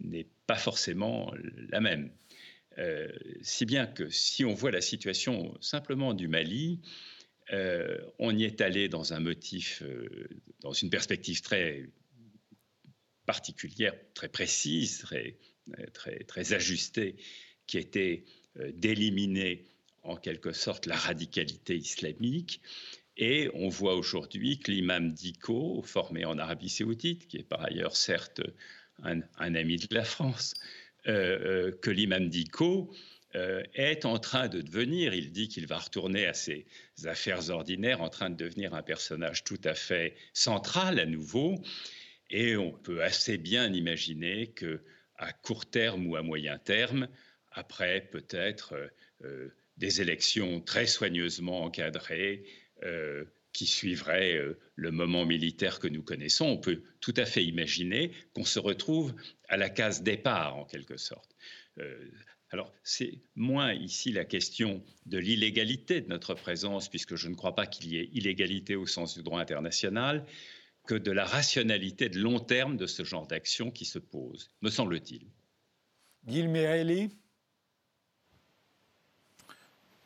[0.00, 1.32] n'est pas forcément
[1.68, 2.10] la même.
[3.40, 6.80] si bien que si on voit la situation simplement du Mali,
[7.52, 10.28] euh, on y est allé dans un motif, euh,
[10.60, 11.88] dans une perspective très
[13.26, 15.38] particulière, très précise, très,
[15.92, 17.16] très, très ajustée,
[17.66, 18.24] qui était
[18.58, 19.64] euh, d'éliminer
[20.02, 22.60] en quelque sorte la radicalité islamique.
[23.16, 27.94] Et on voit aujourd'hui que l'imam Diko, formé en Arabie saoudite, qui est par ailleurs
[27.94, 28.40] certes
[29.02, 30.54] un, ami de la France,
[31.04, 32.92] que l'imam Diko
[33.34, 36.66] euh, est en train de devenir, il dit qu'il va retourner à ses
[37.04, 41.54] affaires ordinaires, en train de devenir un personnage tout à fait central à nouveau.
[42.28, 44.82] Et on peut assez bien imaginer que
[45.16, 47.08] à court terme ou à moyen terme,
[47.52, 48.88] après peut-être euh,
[49.24, 52.44] euh, des élections très soigneusement encadrées,
[53.52, 54.40] qui suivraient
[54.74, 59.14] le moment militaire que nous connaissons, on peut tout à fait imaginer qu'on se retrouve
[59.48, 61.36] à la case départ, en quelque sorte.
[62.52, 67.54] Alors, c'est moins ici la question de l'illégalité de notre présence, puisque je ne crois
[67.54, 70.26] pas qu'il y ait illégalité au sens du droit international,
[70.86, 74.68] que de la rationalité de long terme de ce genre d'action qui se pose, me
[74.68, 75.26] semble-t-il.
[76.26, 77.10] Gilles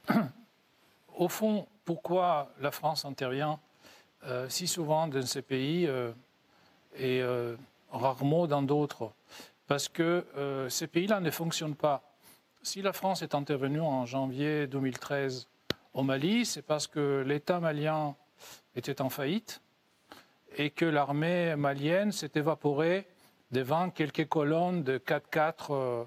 [1.16, 3.58] Au fond, pourquoi la France intervient
[4.24, 6.12] euh, si souvent dans ces pays euh,
[6.96, 7.56] et euh,
[7.90, 9.12] rarement dans d'autres?
[9.66, 10.24] Parce que
[10.68, 12.05] ces pays-là ne fonctionnent pas
[12.66, 15.46] si la France est intervenue en janvier 2013
[15.94, 18.16] au Mali, c'est parce que l'État malien
[18.74, 19.62] était en faillite
[20.56, 23.06] et que l'armée malienne s'est évaporée
[23.52, 25.54] devant quelques colonnes de 4-4.
[25.70, 26.04] Euh,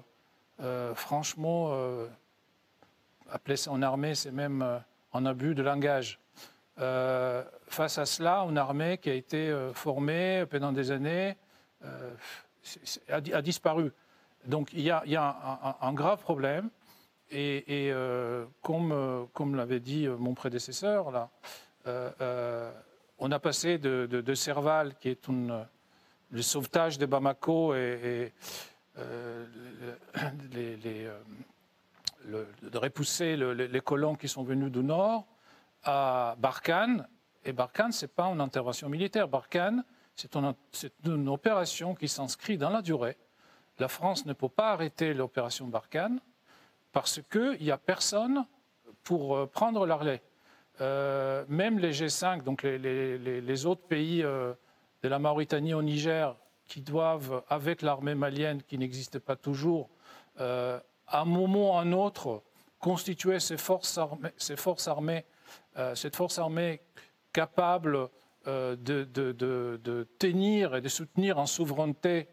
[0.60, 2.06] euh, franchement, euh,
[3.54, 4.82] ça en armée, c'est même
[5.14, 6.20] un abus de langage.
[6.76, 11.38] face à cela, une armée qui a été formée pendant des années
[13.08, 13.92] a disparu.
[14.46, 16.70] Donc il y a, un, grave problème.
[17.30, 21.30] Et, euh, comme, euh, comme l'avait dit euh, mon prédécesseur,
[21.86, 28.32] on a passé de, Serval, qui est le sauvetage de Bamako et,
[32.26, 35.26] de repousser les colons qui sont venus du nord,
[35.84, 37.06] à Barkhane.
[37.44, 39.28] Et Barkhane, ce n'est pas une intervention militaire.
[39.28, 39.84] Barkhane,
[40.16, 43.16] c'est une opération qui s'inscrit dans la durée
[43.80, 46.20] la France ne peut pas arrêter l'opération Barkhane
[46.92, 48.44] parce qu'il n'y a personne
[49.02, 49.98] pour euh, prendre la
[50.80, 54.52] euh, même les G5, donc les, autres pays euh,
[55.02, 59.90] de la Mauritanie au Niger, qui doivent, avec l'armée malienne qui n'existe pas toujours,
[60.38, 60.80] à
[61.12, 62.42] un moment ou à un autre,
[62.78, 64.56] constituer ces forces armées, ces
[65.94, 66.80] cette force armée
[67.32, 68.08] capable
[68.46, 72.28] de, tenir et de soutenir en souveraineté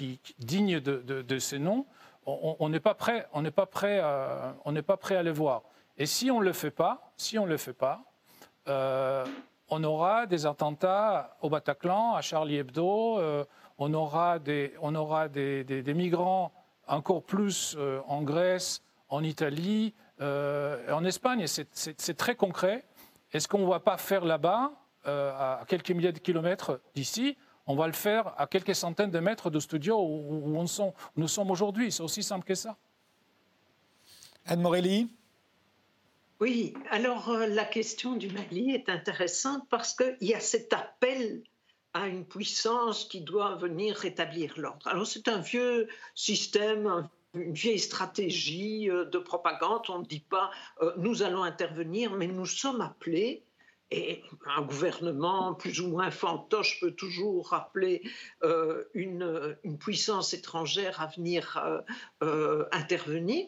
[0.00, 1.86] euh, qui, digne de, ces noms,
[2.26, 5.32] on n'est pas prêt, on n'est pas prêt, à, on n'est pas prêt à les
[5.32, 5.62] voir.
[5.98, 8.02] Et si on le fait pas, si on le fait pas,
[8.68, 9.24] euh,
[9.68, 13.44] on aura des attentats au Bataclan, à Charlie Hebdo, euh,
[13.78, 16.52] on aura des, on aura des, migrants
[16.86, 17.76] encore plus
[18.06, 21.46] en Grèce, en Italie, en Espagne.
[21.46, 22.84] C'est très concret.
[23.32, 24.72] Est-ce qu'on ne va pas faire là-bas,
[25.04, 29.50] à quelques milliers de kilomètres d'ici, on va le faire à quelques centaines de mètres
[29.50, 30.66] de studio où,
[31.16, 31.92] nous sommes aujourd'hui.
[31.92, 32.76] C'est aussi simple que ça.
[34.46, 35.08] Anne Morelli
[36.40, 41.42] Oui, alors euh, la question du Mali est intéressante parce qu'il y a cet appel
[41.94, 44.86] à une puissance qui doit venir rétablir l'ordre.
[44.88, 49.82] Alors c'est un vieux système, une vieille stratégie euh, de propagande.
[49.88, 53.44] On ne dit pas euh, nous allons intervenir, mais nous sommes appelés
[53.92, 58.02] et un gouvernement plus ou moins fantoche peut toujours rappeler
[58.42, 61.80] euh, une, puissance étrangère à venir euh,
[62.22, 63.46] euh, intervenir.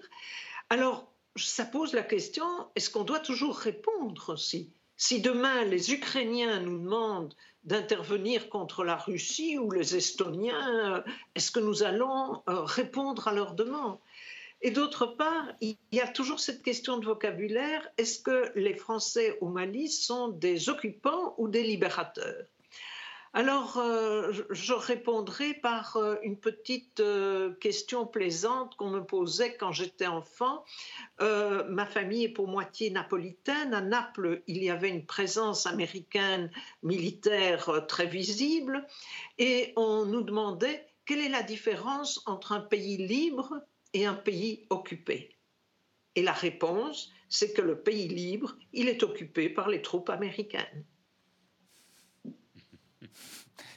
[0.68, 2.44] Alors, ça pose la question,
[2.76, 4.70] est-ce qu'on doit toujours répondre aussi?
[4.96, 11.02] Si demain les Ukrainiens nous demandent d'intervenir contre la Russie ou les Estoniens,
[11.34, 13.98] est-ce que nous allons répondre à leurs demandes?
[14.66, 17.86] Et d'autre part, il y a toujours cette question de vocabulaire.
[17.98, 22.46] Est-ce que les Français au Mali sont des occupants ou des libérateurs?
[23.34, 29.72] Alors, euh, je répondrai par euh, une petite euh, question plaisante qu'on me posait quand
[29.72, 30.64] j'étais enfant.
[31.20, 33.74] ma famille est pour moitié napolitaine.
[33.74, 36.50] À Naples, il y avait une présence américaine
[36.82, 38.86] militaire très visible.
[39.36, 43.60] Et on nous demandait quelle est la différence entre un pays libre
[43.94, 45.30] et un pays occupé.
[46.16, 50.84] Et la réponse, c'est que le pays libre, il est occupé par les troupes américaines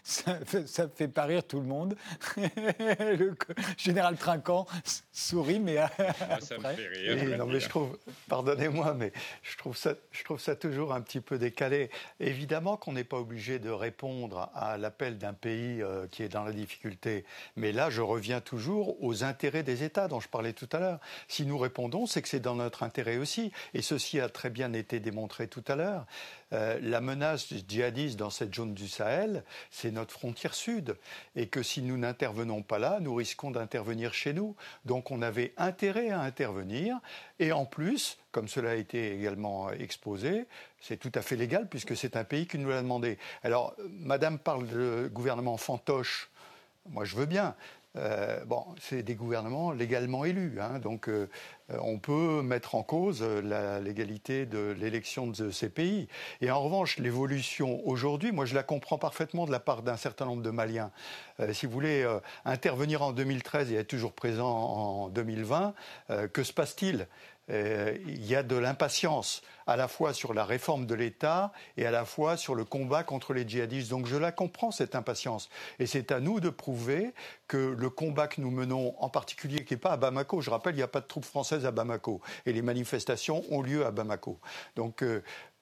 [0.08, 1.98] ça, ne fait pas rire tout le monde.
[2.38, 3.36] le
[3.78, 4.66] général Trinquant
[5.12, 5.76] sourit, mais
[6.40, 7.38] ça me fait rire.
[7.38, 7.98] non, mais je trouve,
[8.30, 9.12] pardonnez-moi, mais
[9.44, 11.90] je trouve ça, je trouve ça toujours un petit peu décalé.
[12.22, 16.46] Évidemment qu'on n'est pas obligé de répondre à l'appel d'un pays euh, qui est dans
[16.46, 17.26] la difficulté,
[17.58, 21.00] mais là, je reviens toujours aux intérêts des États dont je parlais tout à l'heure.
[21.28, 24.72] Si nous répondons, c'est que c'est dans notre intérêt aussi, et ceci a très bien
[24.72, 26.06] été démontré tout à l'heure.
[26.54, 30.98] Euh, la menace djihadiste dans cette zone du Sahel, c'est notre frontière sud,
[31.36, 34.56] et que si nous n'intervenons pas là, nous risquons d'intervenir chez nous.
[34.86, 37.00] Donc on avait intérêt à intervenir,
[37.40, 40.46] et en plus, comme cela a été également exposé,
[40.80, 43.18] c'est tout à fait légal puisque c'est un pays qui nous l'a demandé.
[43.44, 46.30] Alors, Madame parle de gouvernement fantoche.
[46.90, 47.56] Moi, je veux bien.
[47.98, 51.30] Euh, bon, c'est des gouvernements légalement élus, hein, donc euh,
[51.70, 56.08] on peut mettre en cause la légalité de l'élection de ces pays.
[56.42, 60.26] Et en revanche, l'évolution aujourd'hui, moi je la comprends parfaitement de la part d'un certain
[60.26, 60.92] nombre de Maliens.
[61.40, 62.08] Euh, si vous voulez
[62.46, 65.74] intervenir en 2013 et être toujours présent en 2020,
[66.34, 67.08] que se passe-t-il?
[67.50, 71.92] Il y a de l'impatience à la fois sur la réforme de l'État et à
[71.92, 73.90] la fois sur le combat contre les djihadistes.
[73.90, 75.50] Donc je la comprends, cette impatience.
[75.80, 77.14] Et c'est à nous de prouver
[77.48, 80.74] que le combat que nous menons, en particulier qui n'est pas à Bamako, je rappelle,
[80.74, 83.92] il n'y a pas de troupes françaises à Bamako, et les manifestations ont lieu à
[83.92, 84.40] Bamako.
[84.76, 85.22] Donc euh,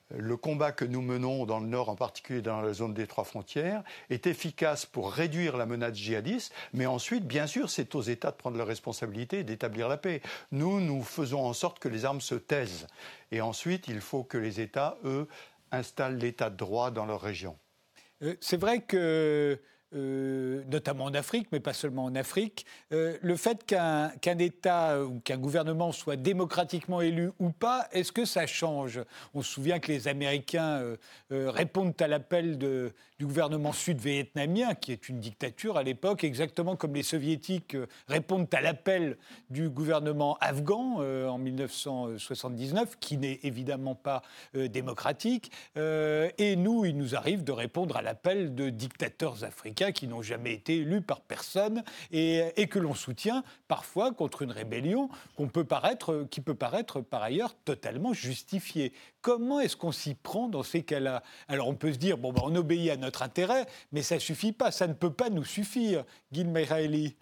[0.09, 3.23] le combat que nous menons dans le Nord, en particulier dans la zone des trois
[3.23, 8.31] frontières, est efficace pour réduire la menace djihadiste, mais ensuite, bien sûr, c'est aux États
[8.31, 10.21] de prendre leurs responsabilités et d'établir la paix.
[10.51, 12.87] Nous, nous faisons en sorte que les armes se taisent.
[13.31, 15.27] Et ensuite, il faut que les États, eux,
[15.71, 17.57] installent l'état de droit dans leur région.
[18.21, 19.59] Euh, c'est vrai que
[19.95, 25.21] euh, notamment en Afrique, mais pas seulement en Afrique, euh, le fait qu'un État ou
[25.21, 28.99] qu'un gouvernement soit démocratiquement élu ou pas, est-ce que ça change?
[29.33, 30.81] On se souvient que les Américains
[31.31, 36.93] euh, répondent à l'appel du gouvernement sud-vietnamien, qui est une dictature à l'époque, exactement comme
[36.93, 37.77] les Soviétiques
[38.09, 39.17] répondent à l'appel
[39.49, 44.21] du gouvernement afghan en 1979, qui n'est évidemment pas
[44.53, 45.51] démocratique.
[45.77, 50.53] et nous, il nous arrive de répondre à l'appel de dictateurs africains qui n'ont jamais
[50.53, 55.09] été élus par personne et, que l'on soutient parfois contre une rébellion
[55.55, 58.91] peut paraître, qui peut paraître par ailleurs totalement justifiée.
[59.21, 61.23] Comment est-ce qu'on s'y prend dans ces cas-là?
[61.47, 64.19] Alors on peut se dire, bon, ben, on obéit à notre intérêt, mais ça ne
[64.19, 66.03] suffit pas, ça ne peut pas nous suffire.
[66.33, 67.15] Guy Meiraeli.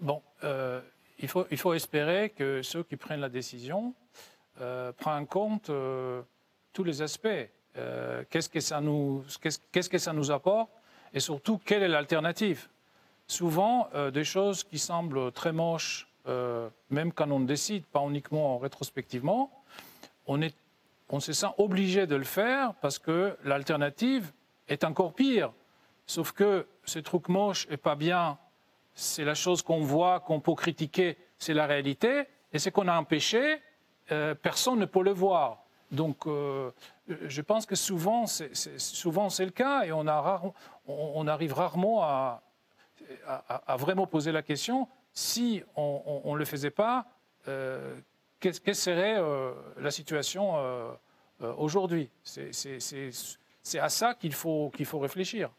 [0.00, 0.80] Bon, euh,
[1.20, 3.94] il, faut, il faut espérer que ceux qui prennent la décision
[4.60, 6.22] euh, prennent en compte euh,
[6.72, 7.48] tous les aspects.
[7.78, 10.70] Euh, qu'est-ce que ça nous, apporte
[11.12, 12.68] et surtout quelle est l'alternative?
[13.26, 18.58] Souvent, euh, des choses qui semblent très moches, euh, même quand on décide, pas uniquement
[18.58, 19.50] rétrospectivement,
[20.26, 20.40] on,
[21.10, 24.32] on se sent obligé de le faire parce que l'alternative
[24.68, 25.52] est encore pire.
[26.06, 28.38] Sauf que ce truc moche et pas bien,
[28.94, 32.24] c'est la chose qu'on voit, qu'on peut critiquer, c'est la réalité.
[32.52, 33.60] Et ce qu'on a empêché,
[34.40, 35.65] personne ne peut le voir.
[35.90, 36.70] Donc, euh,
[37.08, 40.06] je pense que souvent, c'est, souvent c'est le cas et on,
[41.26, 42.42] arrive rarement à,
[43.78, 47.06] vraiment poser la question si on ne le faisait pas,
[47.48, 47.94] euh,
[48.40, 50.54] quelle, serait euh, la situation
[51.40, 52.10] aujourd'hui?
[52.24, 55.50] C'est, à ça qu'il faut, qu'il faut réfléchir.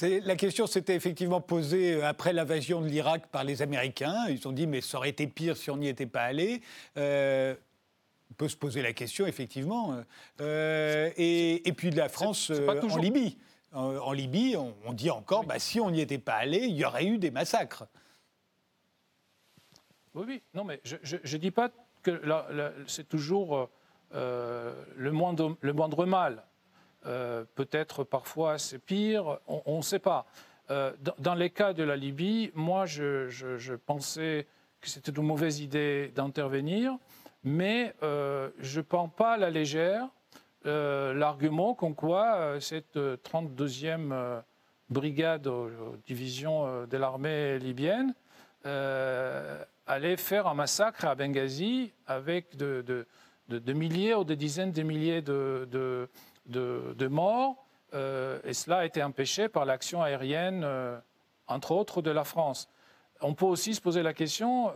[0.00, 4.26] la question s'était effectivement posée après l'invasion de l'Irak par les Américains.
[4.28, 6.62] Ils ont dit mais ça aurait été pire si on n'y était pas allé
[8.30, 10.02] on peut se poser la question, effectivement.
[10.40, 13.38] Euh, et, puis de la France euh, en Libye.
[13.72, 17.04] En, Libye, on, dit encore, bah, si on n'y était pas allé, il y aurait
[17.04, 17.86] eu des massacres.
[20.14, 20.42] Oui, oui.
[20.54, 21.70] Non, mais je ne dis pas
[22.02, 22.22] que
[22.86, 23.68] c'est toujours
[24.14, 26.42] euh, le, moindre, le moindre mal.
[27.54, 30.26] Peut-être parfois c'est pire, on ne sait pas.
[30.68, 34.48] Dans, les cas de la Libye, moi, je, je pensais
[34.80, 36.98] que c'était une mauvaise idée d'intervenir
[37.46, 40.08] mais euh, je ne prends pas à la légère
[40.66, 44.42] euh, l'argument qu'en quoi euh, cette 32e
[44.90, 45.48] brigade,
[46.04, 48.14] division de l'armée libyenne,
[49.86, 53.06] allait faire un massacre à Benghazi avec de,
[53.72, 56.08] milliers ou des dizaines de milliers de,
[57.08, 57.64] morts.
[57.92, 60.66] et cela a été empêché par l'action aérienne,
[61.46, 62.68] entre autres, de la France.
[63.20, 64.72] On peut aussi se poser la question,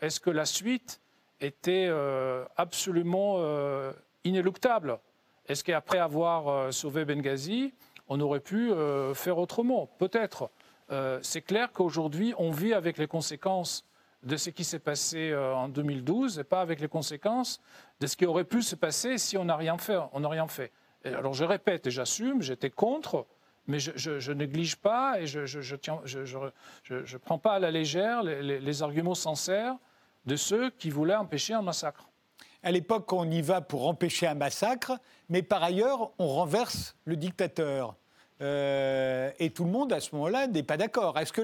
[0.00, 1.00] est-ce que la suite
[1.40, 3.92] était euh, absolument euh,
[4.24, 4.98] inéluctable.
[5.46, 7.74] Est-ce qu'après avoir euh, sauvé Benghazi,
[8.08, 8.72] on aurait pu
[9.14, 9.86] faire autrement?
[9.98, 10.50] Peut-être.
[11.22, 13.86] c'est clair qu'aujourd'hui, on vit avec les conséquences
[14.24, 17.60] de ce qui s'est passé en 2012 et pas avec les conséquences
[18.00, 19.96] de ce qui aurait pu se passer si on n'a rien fait.
[20.12, 20.72] On rien fait.
[21.04, 23.28] alors je répète et j'assume, j'étais contre,
[23.68, 29.14] mais je, je, néglige pas et je ne prends pas à la légère les arguments
[29.14, 29.76] sincères
[30.26, 32.08] de ceux qui voulaient empêcher un massacre.
[32.62, 34.92] À l'époque, on y va pour empêcher un massacre,
[35.28, 37.96] mais par ailleurs, on renverse le dictateur.
[38.42, 41.18] Euh, et tout le monde, à ce moment-là, n'est pas d'accord.
[41.18, 41.42] Est-ce que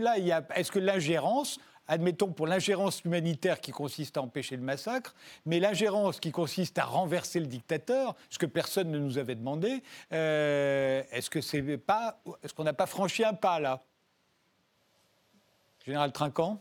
[0.54, 1.58] est-ce que l'ingérence
[1.88, 5.14] admettons pour l'ingérence humanitaire qui consiste à empêcher le massacre,
[5.44, 9.82] mais l'ingérence qui consiste à renverser le dictateur, ce que personne ne nous avait demandé,
[10.12, 13.82] euh, est-ce que est-ce qu'on n'a pas franchi un pas là?
[15.84, 16.60] Général Trinquant?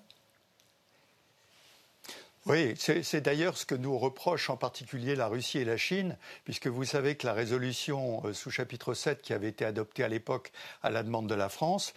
[2.45, 6.67] Oui, c'est d'ailleurs ce que nous reprochent en particulier la Russie et la Chine, puisque
[6.67, 10.51] vous savez que la résolution euh, sous chapitre 7 qui avait été adoptée à l'époque
[10.83, 11.93] à la demande de la France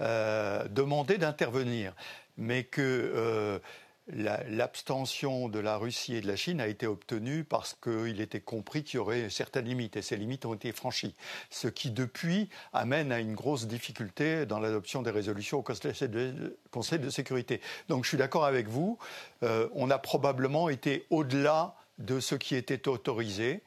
[0.00, 1.94] euh, demandait d'intervenir,
[2.36, 3.60] mais que
[4.08, 8.82] l'abstention de la Russie et de la Chine a été obtenue parce qu'il était compris
[8.82, 11.14] qu'il y aurait certaines limites et ces limites ont été franchies.
[11.50, 17.10] Ce qui, depuis, amène à une grosse difficulté dans l'adoption des résolutions au Conseil de,
[17.10, 17.60] sécurité.
[17.88, 18.98] Donc je suis d'accord avec vous,
[19.42, 23.62] euh, on a probablement été au-delà de ce qui était autorisé.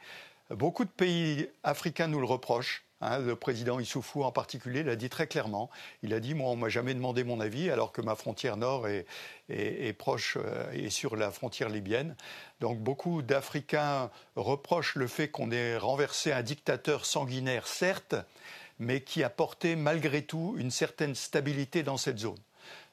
[0.49, 2.84] Beaucoup de pays africains nous le reprochent.
[3.01, 5.69] Hein, le président Issoufou en particulier l'a dit très clairement.
[6.01, 8.87] Il a dit Moi, on m'a jamais demandé mon avis, alors que ma frontière nord
[8.87, 10.37] est, proche
[10.73, 12.15] et euh, sur la frontière libyenne.
[12.61, 18.15] Donc, beaucoup d'Africains reprochent le fait qu'on ait renversé un dictateur sanguinaire, certes,
[18.79, 22.37] mais qui a porté malgré tout une certaine stabilité dans cette zone.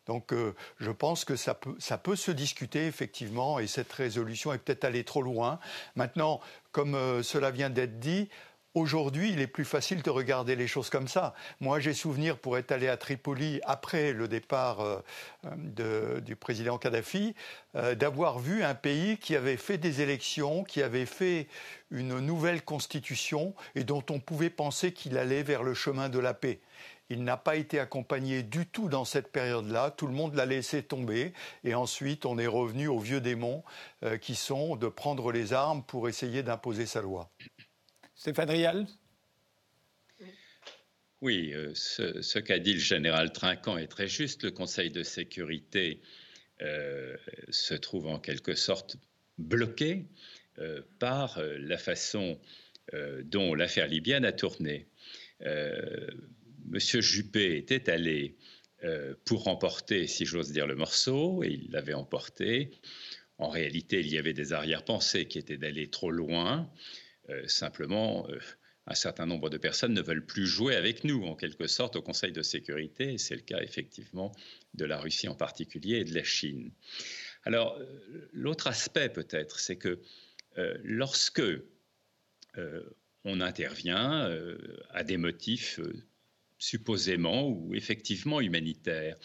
[0.07, 4.85] Donc euh, je pense que ça peut, se discuter effectivement et cette résolution est peut-être
[4.85, 5.61] allée trop loin.
[5.95, 6.41] Maintenant,
[6.73, 8.29] comme euh, cela vient d'être dit,
[8.75, 11.35] Aujourd'hui, il est plus facile de regarder les choses comme ça.
[11.61, 17.35] Moi, j'ai souvenir, pour être allé à Tripoli après le départ euh, du président Kadhafi,
[17.77, 21.49] euh, d'avoir vu un pays qui avait fait des élections, qui avait fait
[21.91, 26.33] une nouvelle constitution et dont on pouvait penser qu'il allait vers le chemin de la
[26.33, 26.59] paix.
[27.11, 29.91] Il n'a pas été accompagné du tout dans cette période-là.
[29.91, 31.35] Tout le monde l'a laissé tomber.
[31.63, 33.63] Et ensuite, on est revenu aux vieux démons
[34.03, 37.29] euh, qui sont de prendre les armes pour essayer d'imposer sa loi.
[38.23, 38.87] Stéphane Rial
[41.21, 44.45] Oui, euh, ce, qu'a dit le général Trinquant est très juste.
[44.45, 46.01] Le Conseil de sécurité
[46.61, 47.17] euh,
[47.49, 48.97] se trouve en quelque sorte
[49.39, 50.05] bloqué
[50.61, 52.41] euh, par la façon
[53.25, 54.87] dont l'affaire libyenne a tourné.
[56.67, 58.37] Monsieur Juppé était allé
[59.25, 62.71] pour remporter, si j'ose dire, le morceau, et il l'avait emporté.
[63.39, 66.71] En réalité, il y avait des arrière-pensées qui étaient d'aller trop loin.
[67.31, 68.39] Euh, simplement, euh,
[68.87, 72.03] un certain nombre de personnes ne veulent plus jouer avec nous, en quelque sorte, au
[72.03, 73.17] Conseil de sécurité.
[73.19, 74.33] C'est le cas, effectivement,
[74.75, 76.73] de la Russie en particulier et de la Chine.
[77.45, 80.01] Alors, euh, l'autre aspect, peut-être, c'est que
[80.85, 81.41] lorsque
[83.25, 84.31] on intervient
[84.91, 85.81] à des motifs
[86.59, 89.17] supposément ou effectivement humanitaires,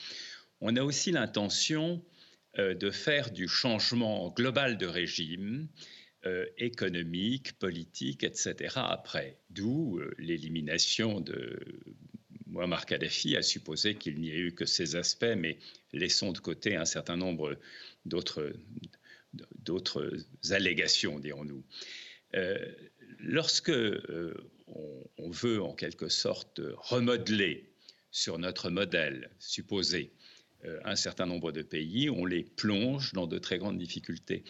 [0.62, 2.02] on a aussi l'intention
[2.58, 5.68] de faire du changement global de régime
[6.28, 8.74] euh, économique, politique, etc.
[8.76, 9.38] après.
[9.50, 11.58] D'où euh, l'élimination de
[12.48, 15.58] Muammar Kadhafi, à supposer qu'il n'y ait eu que ces aspects, mais
[15.94, 17.58] laissons de côté un certain nombre
[18.06, 18.52] d'autres
[20.50, 21.64] allégations, dirons-nous.
[22.36, 22.58] Euh,
[23.20, 23.72] lorsque
[24.68, 27.70] on, veut en quelque sorte remodeler
[28.12, 30.12] sur notre modèle supposé
[30.84, 34.44] un certain nombre de pays, on les plonge dans de très grandes difficultés.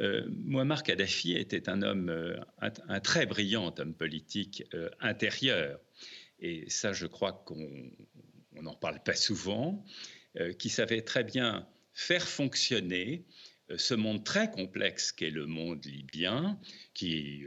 [0.00, 5.80] Euh, Muammar Kadhafi était un homme, euh, un, très brillant homme politique euh, intérieur.
[6.40, 7.70] Et ça, je crois qu'on
[8.60, 9.84] n'en parle pas souvent,
[10.58, 13.24] qui savait très bien faire fonctionner
[13.76, 16.58] ce monde très complexe qu'est le monde libyen,
[16.92, 17.46] qui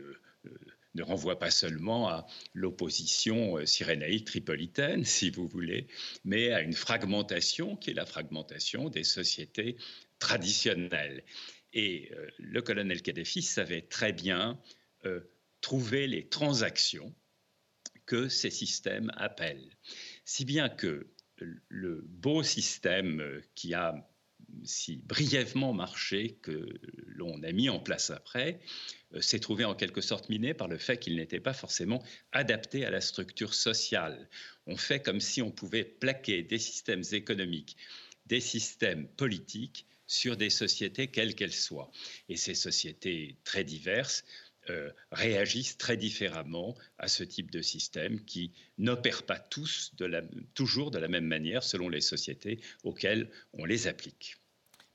[0.96, 5.88] ne renvoie pas seulement à l'opposition cyrénaïque tripolitaine, si vous voulez,
[6.24, 9.76] mais à une fragmentation qui est la fragmentation des sociétés
[10.18, 11.24] traditionnelles.
[11.74, 14.60] Et euh, le colonel Kadhafi savait très bien
[15.06, 15.22] euh,
[15.62, 17.14] trouver les transactions
[18.06, 19.76] que ces systèmes appellent.
[20.24, 21.08] Si bien que
[21.68, 24.10] le beau système euh, qui a
[24.64, 26.70] si brièvement marché que
[27.06, 28.62] l'on a mis en place après,
[29.20, 32.02] s'est trouvé en quelque sorte miné par le fait qu'il n'était pas forcément
[32.32, 34.30] adapté à la structure sociale.
[34.66, 37.76] On fait comme si on pouvait plaquer des systèmes économiques,
[38.26, 41.92] des systèmes politiques sur des sociétés quelles qu'elles soient.
[42.30, 44.24] Et ces sociétés très diverses
[44.70, 49.94] euh, réagissent très différemment à ce type de système qui n'opère pas tous
[50.54, 54.36] toujours de la même manière selon les sociétés auxquelles on les applique.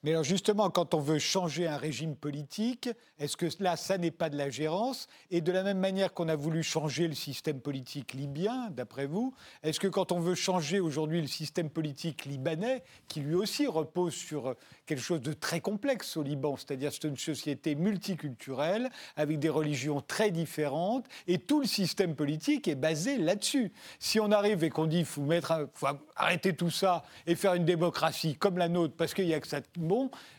[0.05, 2.91] Mais alors justement, quand on veut changer un régime politique,
[3.21, 5.07] est-ce que là, ça n'est pas de la gérance?
[5.31, 9.33] Et de la même manière qu'on a voulu changer le système politique libyen, d'après vous,
[9.63, 14.13] est-ce que quand on veut changer aujourd'hui le système politique libanais, qui lui aussi repose
[14.13, 19.49] sur quelque chose de très complexe au Liban, c'est-à-dire c'est une société multiculturelle, avec des
[19.49, 23.73] religions très différentes, et tout le système politique est basé là-dessus?
[24.01, 25.87] Si on arrive et qu'on dit faut mettre, faut
[26.17, 29.47] arrêter tout ça et faire une démocratie comme la nôtre, parce qu'il y a que
[29.47, 29.61] ça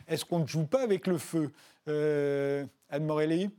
[0.08, 1.50] est-ce qu'on ne joue pas avec le feu
[1.88, 3.50] euh, Anne Morelli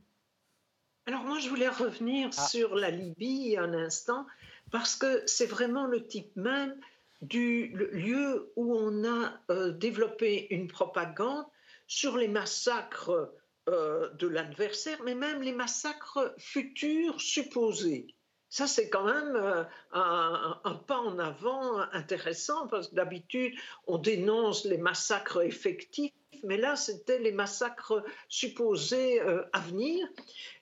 [1.06, 2.46] Alors moi, je voulais revenir ah.
[2.46, 4.26] sur la Libye un instant,
[4.70, 6.74] parce que c'est vraiment le type même
[7.22, 11.46] du lieu où on a euh, développé une propagande
[11.86, 13.32] sur les massacres
[13.68, 18.15] euh, de l'adversaire, mais même les massacres futurs supposés.
[18.48, 23.52] Ça, c'est quand même euh, un, pas en avant intéressant, parce que d'habitude,
[23.86, 26.12] on dénonce les massacres effectifs,
[26.44, 30.06] mais là, c'était les massacres supposés euh, à venir.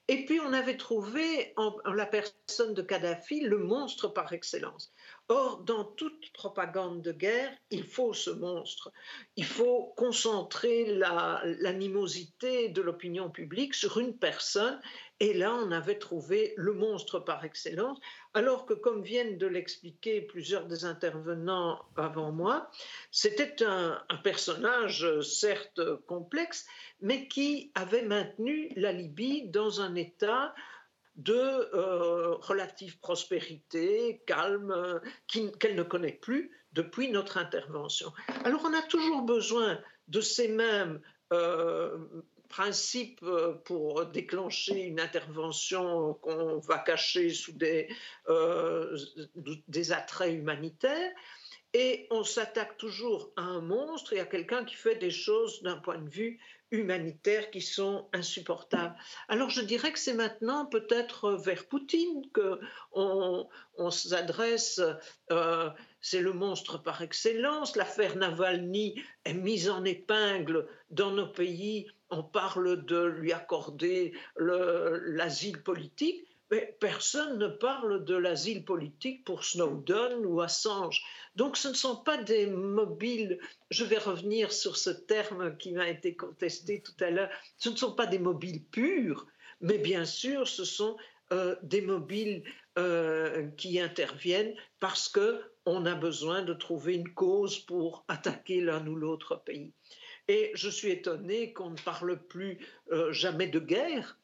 [0.09, 4.94] Et puis, on avait trouvé en, la personne de Kadhafi le monstre par excellence.
[5.29, 8.93] Or, dans toute propagande de guerre, il faut ce monstre.
[9.37, 14.79] Il faut concentrer l'animosité de l'opinion publique sur une personne.
[15.21, 17.99] Et là, on avait trouvé le monstre par excellence.
[18.35, 22.71] Alors que, comme viennent de l'expliquer plusieurs des intervenants avant moi,
[23.11, 26.67] c'était un, personnage certes complexe,
[27.01, 30.55] mais qui avait maintenu la Libye dans un état
[31.17, 34.99] de euh, relative prospérité, calme, euh,
[35.59, 38.13] qu'elle ne connaît plus depuis notre intervention.
[38.45, 41.01] Alors on a toujours besoin de ces mêmes
[41.33, 41.99] euh,
[42.49, 43.25] principes
[43.65, 47.89] pour déclencher une intervention qu'on va cacher sous des,
[49.69, 51.13] des attraits humanitaires.
[51.73, 55.79] Et on s'attaque toujours à un monstre et à quelqu'un qui fait des choses d'un
[55.79, 56.39] point de vue
[56.75, 58.97] humanitaires qui sont insupportables.
[59.29, 62.61] Alors je dirais que c'est maintenant peut-être vers Poutine que
[62.93, 63.49] on,
[63.91, 64.81] s'adresse.
[65.31, 65.71] Euh,
[66.01, 67.77] c'est le monstre par excellence.
[67.77, 71.87] L'affaire Navalny est mise en épingle dans nos pays.
[72.11, 76.34] On parle de lui accorder l'asile politique.
[76.51, 81.03] Mais personne ne parle de l'asile politique pour Snowden ou Assange.
[81.37, 83.39] Donc ce ne sont pas des mobiles,
[83.71, 87.77] je vais revenir sur ce terme qui m'a été contesté tout à l'heure, ce ne
[87.77, 89.27] sont pas des mobiles purs,
[89.61, 90.97] mais bien sûr ce sont
[91.33, 92.45] euh, des mobiles
[92.79, 98.95] euh, qui interviennent parce qu'on a besoin de trouver une cause pour attaquer l'un ou
[98.95, 99.73] l'autre pays.
[100.29, 102.59] Et je suis étonné qu'on ne parle plus
[102.93, 104.19] euh, jamais de guerre,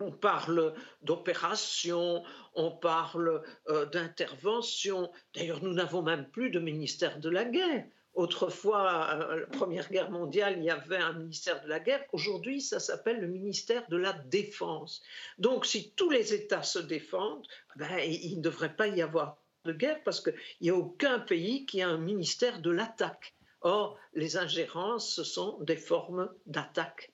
[0.00, 2.22] on parle d'opération,
[2.54, 5.10] on parle euh, d'intervention.
[5.34, 7.84] D'ailleurs, nous n'avons même plus de ministère de la guerre.
[8.14, 12.04] Autrefois, euh, la Première Guerre mondiale, il y avait un ministère de la guerre.
[12.12, 15.02] Aujourd'hui, ça s'appelle le ministère de la Défense.
[15.38, 17.46] Donc, si tous les États se défendent,
[17.76, 21.66] ben, il ne devrait pas y avoir de guerre parce qu'il n'y a aucun pays
[21.66, 23.34] qui a un ministère de l'attaque.
[23.60, 27.12] Or, les ingérences, ce sont des formes d'attaque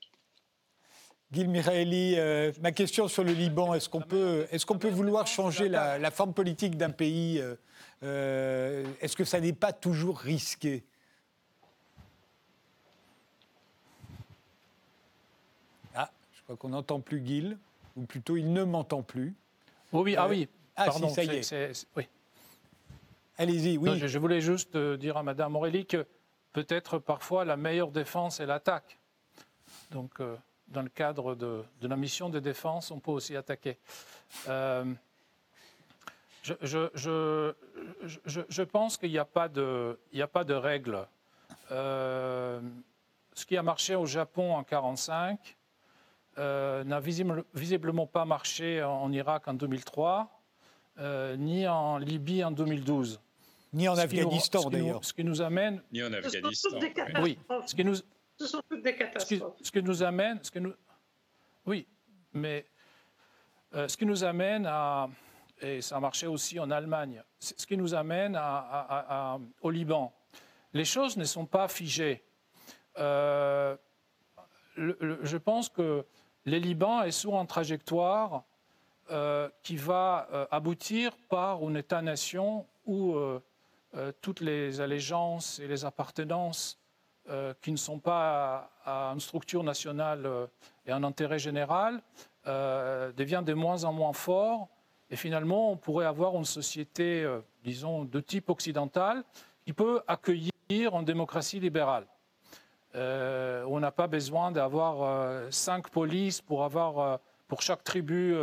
[1.33, 5.27] Gil Miraeli, euh, ma question sur le Liban, est-ce qu'on peut, est qu'on peut vouloir
[5.27, 7.57] changer la, forme politique d'un pays euh,
[8.05, 10.85] euh, Est-ce que ça n'est pas toujours risqué?
[15.97, 17.59] Ah, je crois qu'on n'entend plus Gil,
[17.97, 19.35] ou plutôt il ne m'entend plus.
[19.93, 21.87] Oui, ah oui, ah, pardon, ça y est.
[21.97, 22.09] oui.
[23.39, 23.99] Allez-y, oui.
[23.99, 26.07] je, voulais juste dire à Madame Aurélie que
[26.53, 28.99] peut-être parfois la meilleure défense est l'attaque.
[29.91, 30.21] Donc
[30.69, 33.79] dans le cadre de, la mission de défense, on peut aussi attaquer.
[34.49, 34.85] Euh,
[36.43, 41.07] je, pense qu'il n'y a, pas de, a pas de règle.
[41.71, 42.61] Euh,
[43.35, 45.57] ce qui a marché au Japon en 1945
[46.39, 50.31] euh, n'a visiblement pas marché en, Irak en 2003,
[51.37, 53.21] ni en Libye en 2012.
[53.73, 55.05] Ni en Afghanistan d'ailleurs.
[55.05, 55.83] Ce qui nous amène.
[55.93, 56.79] Ni en Afghanistan.
[57.21, 57.39] Oui.
[57.67, 57.97] Ce qui nous,
[58.39, 59.57] ce sont toutes des catastrophes.
[59.63, 60.75] Ce qui, nous amène, ce que nous,
[61.67, 61.87] oui,
[62.33, 62.67] mais
[63.75, 65.09] euh, ce qui nous amène à,
[65.61, 70.13] et ça a marché aussi en Allemagne, ce qui nous amène à, au Liban.
[70.73, 72.23] Les choses ne sont pas figées.
[72.99, 73.77] Euh,
[74.77, 76.05] je pense que
[76.45, 78.45] le Liban est sur une trajectoire
[79.11, 83.17] euh, qui va aboutir par un État-nation où
[84.21, 86.79] toutes les allégeances et les appartenances
[87.29, 90.47] euh, qui ne sont pas à, une structure nationale euh,
[90.87, 92.01] et un intérêt général
[92.47, 94.69] euh, deviennent de moins en moins forts.
[95.11, 97.29] Et finalement, on pourrait avoir une société,
[97.65, 99.25] disons, de type occidental
[99.65, 102.07] qui peut accueillir une démocratie libérale.
[102.95, 108.35] on n'a pas besoin d'avoir cinq polices pour avoir pour chaque tribu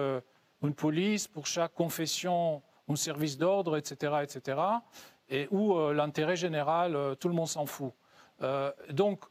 [0.61, 4.57] une police, pour chaque confession un service d'ordre, etc., etc.,
[5.29, 7.93] et où l'intérêt général, tout le monde s'en fout.
[8.89, 9.25] Donc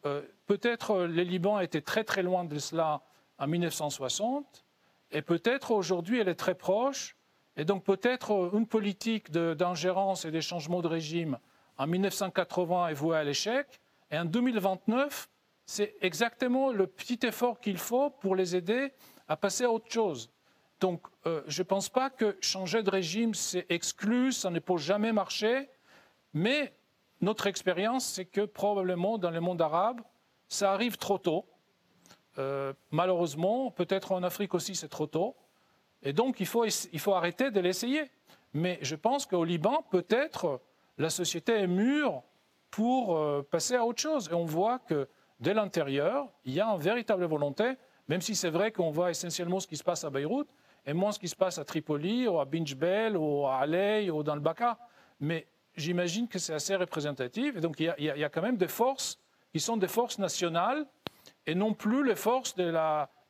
[0.46, 3.02] peut-être le Liban était très très loin de cela
[3.38, 4.64] en 1960,
[5.10, 7.16] et peut-être aujourd'hui elle est très proche,
[7.56, 11.38] et donc peut-être une politique d'ingérence et des changements de régime
[11.78, 15.28] en 1980 est vouée à l'échec, et en 2029,
[15.66, 18.92] c'est exactement le petit effort qu'il faut pour les aider
[19.28, 20.30] à passer à autre chose.
[20.80, 24.76] Donc, euh, je ne pense pas que changer de régime, c'est exclu, ça ne peut
[24.76, 25.68] jamais marcher,
[26.34, 26.74] mais
[27.22, 30.00] notre expérience, c'est que probablement dans le monde arabe,
[30.48, 31.46] ça arrive trop tôt.
[32.38, 35.36] Euh, malheureusement, peut-être en Afrique aussi, c'est trop tôt.
[36.02, 38.10] Et donc, il faut, il faut arrêter de l'essayer.
[38.54, 40.60] Mais je pense qu'au Liban, peut-être,
[40.98, 42.22] la société est mûre
[42.70, 44.28] pour euh, passer à autre chose.
[44.30, 45.08] Et on voit que
[45.38, 47.74] dès l'intérieur, il y a une véritable volonté,
[48.08, 50.48] même si c'est vrai qu'on voit essentiellement ce qui se passe à Beyrouth
[50.84, 54.24] et moins ce qui se passe à Tripoli, ou à Binjbel, ou à Aley, ou
[54.24, 54.76] dans le Baka.
[55.20, 55.46] Mais
[55.76, 57.56] j'imagine que c'est assez représentatif.
[57.56, 59.18] Et donc, il y, y, a, quand même des forces
[59.52, 60.86] qui sont des forces nationales
[61.46, 62.72] et non plus les forces de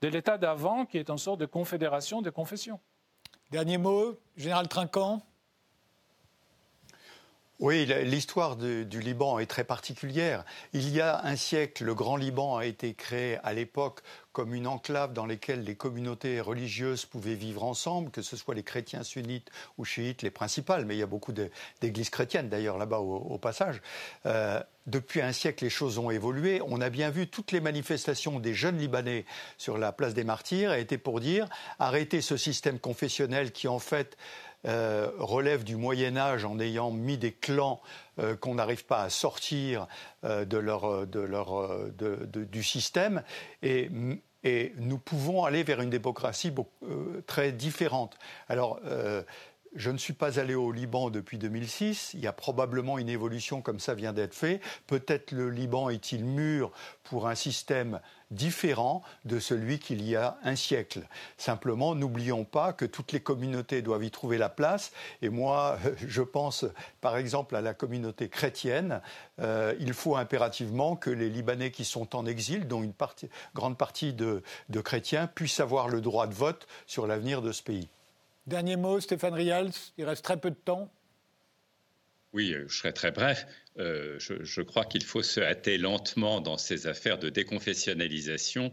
[0.03, 2.81] l'État d'avant, qui est une sorte de confédération de confessions.
[3.51, 5.23] Dernier mot, Général Trinquant
[7.63, 10.45] oui, l'histoire du Liban est très particulière.
[10.73, 14.01] Il y a un siècle, le Grand Liban a été créé à l'époque
[14.33, 18.65] comme une enclave dans laquelle les communautés religieuses pouvaient vivre ensemble, que ce soit les
[18.65, 19.49] chrétiens sunnites
[19.79, 21.33] ou chiites, les principales, mais il y a beaucoup
[21.81, 23.81] d'églises chrétiennes d'ailleurs là-bas au, passage.
[24.27, 26.61] Euh, depuis un siècle, les choses ont évolué.
[26.67, 29.25] On a bien vu toutes les manifestations des jeunes Libanais
[29.57, 31.49] sur la place des Martyrs a été pour dire
[31.79, 34.17] arrêter ce système confessionnel qui en fait
[34.67, 37.81] euh, relève du Moyen Âge en ayant mis des clans
[38.19, 39.89] euh, qu'on n'arrive pas à sortir
[40.25, 43.23] euh, de leur, de leur, du système.
[43.63, 43.91] Et,
[44.45, 46.53] et, nous pouvons aller vers une démocratie
[47.27, 48.17] très différente.
[48.49, 48.81] Alors,
[49.75, 52.13] je ne suis pas allé au Liban depuis 2006.
[52.15, 54.61] Il y a probablement une évolution comme ça vient d'être fait.
[54.87, 56.71] Peut-être le Liban est-il mûr
[57.05, 58.01] pour un système
[58.31, 61.07] différent de celui qu'il y a un siècle.
[61.37, 64.93] Simplement, n'oublions pas que toutes les communautés doivent y trouver la place.
[65.21, 66.67] Et moi, je pense
[67.01, 69.01] par exemple à la communauté chrétienne.
[69.41, 72.95] Euh, il faut impérativement que les Libanais qui sont en exil, dont une
[73.55, 74.43] grande partie de
[74.83, 77.89] chrétiens, puissent avoir le droit de vote sur l'avenir de ce pays.
[78.47, 80.93] Dernier mot, Stéphane Rials, il reste très peu de temps.
[82.33, 83.47] Oui, euh, je serai très bref.
[83.79, 88.73] Euh, je, crois qu'il faut se hâter lentement dans ces affaires de déconfessionnalisation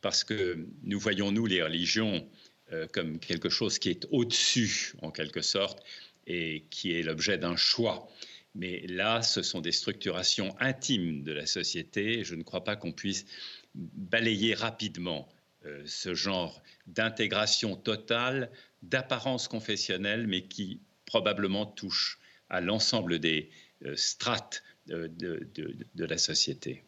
[0.00, 2.28] parce que nous voyons, nous, les religions,
[2.72, 5.82] euh, comme quelque chose qui est au-dessus, en quelque sorte,
[6.26, 8.08] et qui est l'objet d'un choix.
[8.54, 12.24] Mais là, ce sont des structurations intimes de la société.
[12.24, 13.24] Je ne crois pas qu'on puisse
[13.74, 15.28] balayer rapidement
[15.84, 18.50] ce genre d'intégration totale,
[18.82, 22.18] d'apparence confessionnelle, mais qui probablement touche
[22.50, 23.50] à l'ensemble des
[23.84, 25.06] euh, strates de,
[25.96, 26.82] de, la société.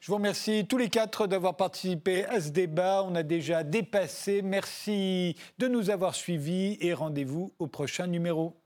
[0.00, 3.04] Je vous remercie tous les quatre d'avoir participé à ce débat.
[3.04, 4.40] On a déjà dépassé.
[4.40, 8.59] Merci de nous avoir suivis et rendez-vous au prochain numéro.